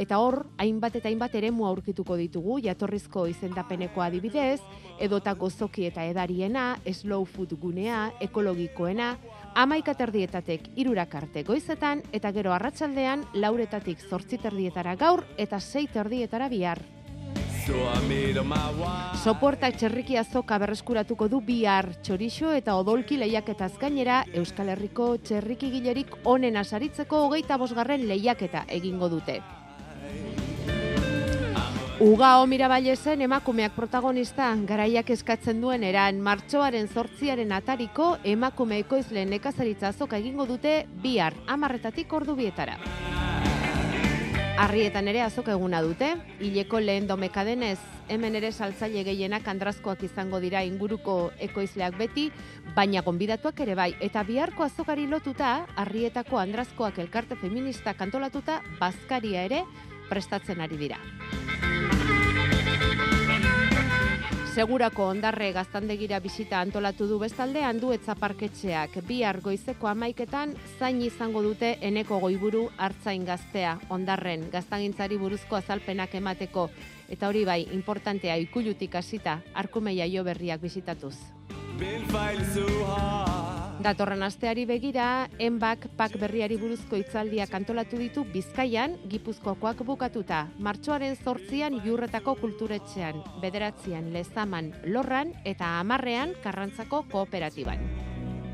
[0.00, 4.60] Eta hor, hainbat eta hainbat eremu aurkituko ditugu, jatorrizko izendapeneko adibidez,
[4.96, 9.10] edota gozoki eta edariena, slow food gunea, ekologikoena,
[9.54, 16.48] amaika terdietatek irurak arte goizetan, eta gero arratsaldean lauretatik zortzi terdietara gaur, eta sei terdietara
[16.48, 16.80] bihar.
[19.22, 26.16] Soportak txerriki azoka berreskuratuko du bihar txorixo eta odolki lehiaketaz gainera Euskal Herriko txerriki gilerik
[26.24, 29.40] onen asaritzeko hogeita bosgarren lehiaketa egingo dute.
[32.00, 36.22] Ugao mirabailesen emakumeak protagonista garaiak eskatzen duen eran.
[36.24, 42.78] Martxoaren zortziaren atariko emakume ekoizle nekazaritza azoka egingo dute bihar amarretatik ordu bietara.
[44.64, 46.08] Arrietan ere azoka eguna dute,
[46.40, 47.78] hileko lehen domeka denez,
[48.08, 52.26] hemen ere saltzaile gehienak andrazkoak izango dira inguruko ekoizleak beti,
[52.76, 59.64] baina gonbidatuak ere bai, eta biharko azokari lotuta, arrietako andrazkoak elkarte feminista kantolatuta, bazkaria ere
[60.10, 60.98] prestatzen ari dira.
[64.50, 68.96] Segurako ondarre gaztandegira bisita antolatu du bestalde handuetza parketxeak.
[69.06, 76.66] Bihar goizeko amaiketan zain izango dute eneko goiburu hartzain gaztea ondarren gaztagintzari buruzko azalpenak emateko.
[77.08, 81.14] Eta hori bai, importantea ikulutik hasita arkumeia jo berriak bisitatuz.
[83.80, 90.42] Datorren asteari begira, enbak pak berriari buruzko hitzaldiak antolatu ditu Bizkaian, Gipuzkoakoak bukatuta.
[90.60, 97.80] Martxoaren zortzian jurretako kulturetxean, bederatzean lezaman lorran eta amarrean karrantzako kooperatiban.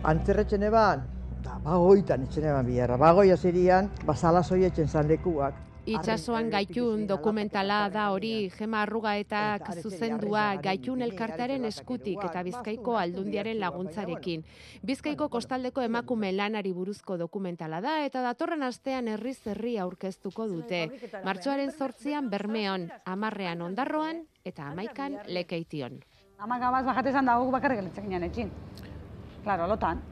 [0.06, 1.02] Antzerretxen eban,
[1.42, 2.96] da, bagoitan etxen eban biherra.
[2.96, 5.65] Bagoia zirian, basala zoietzen zandekuak.
[5.86, 14.42] Itxasoan gaitun dokumentala da hori Gema Arrugaetak zuzendua gaitun elkartearen eskutik eta Bizkaiko aldundiaren laguntzarekin.
[14.82, 20.82] Bizkaiko kostaldeko emakume lanari buruzko dokumentala da eta datorren astean herriz herri aurkeztuko dute.
[21.22, 26.02] Martxoaren zortzian Bermeon, amarrean ondarroan eta amaikan lekeition.
[26.42, 28.50] Ama gabaz bajatezan dago bakarrik gelitzen ginen etxin.
[29.46, 30.02] Claro, lotan.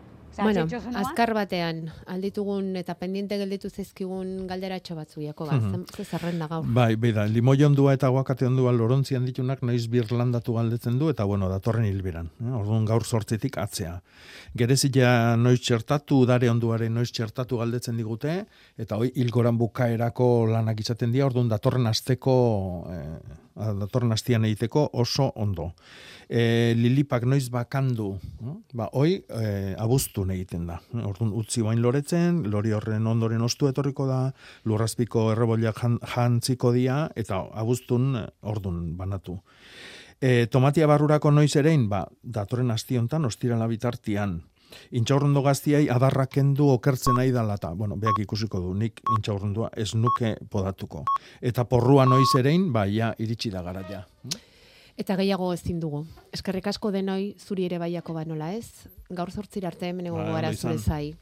[0.42, 0.66] Bueno,
[0.98, 5.84] azkar batean, alditugun eta pendiente gelditu zaizkigun galderatxo batzu, Jakoba, Mhm.
[5.94, 6.64] ze zerrenda gaur.
[6.66, 11.24] Bai, bai da, limoi ondua eta aguakate ondua lorontzian ditunak noiz birlandatu galdetzen du, eta
[11.24, 12.30] bueno, datorren hilberan.
[12.40, 12.50] Eh?
[12.50, 14.02] Orduan gaur sortzitik atzea.
[14.56, 21.12] Gerezia noiz txertatu, udare onduaren noiz txertatu galdetzen digute, eta hoi hilgoran bukaerako lanak izaten
[21.12, 25.72] dira, orduan datorren asteko, eh, datorren astian egiteko oso ondo.
[26.28, 28.54] E, lilipak noiz bakandu, eh?
[28.74, 30.78] ba, hoi e, abuztun egiten da.
[31.04, 34.20] Orduan utzi bain loretzen, lori horren ondoren ostu etorriko da,
[34.64, 39.38] lurrazpiko erreboliak jan, jantziko dia, eta abuztun eh, ordun banatu.
[40.20, 44.38] E, tomatia barrurako noiz erein, ba, datorren asti hontan, ostirala bitartian,
[44.94, 49.92] Intxaurrondo gaztiai adarrak kendu okertzen nahi dala eta, bueno, beak ikusiko du, nik intxaurrondua ez
[49.94, 51.04] nuke podatuko.
[51.40, 54.04] Eta porrua noiz erein, ba, ja, iritsi da gara ja.
[54.96, 56.04] Eta gehiago ezin dugu.
[56.32, 58.86] Eskerrik asko denoi zuri ere baiako banola ez.
[59.10, 61.14] Gaur zortzira arte hemen egongo Bai, gara zure zai.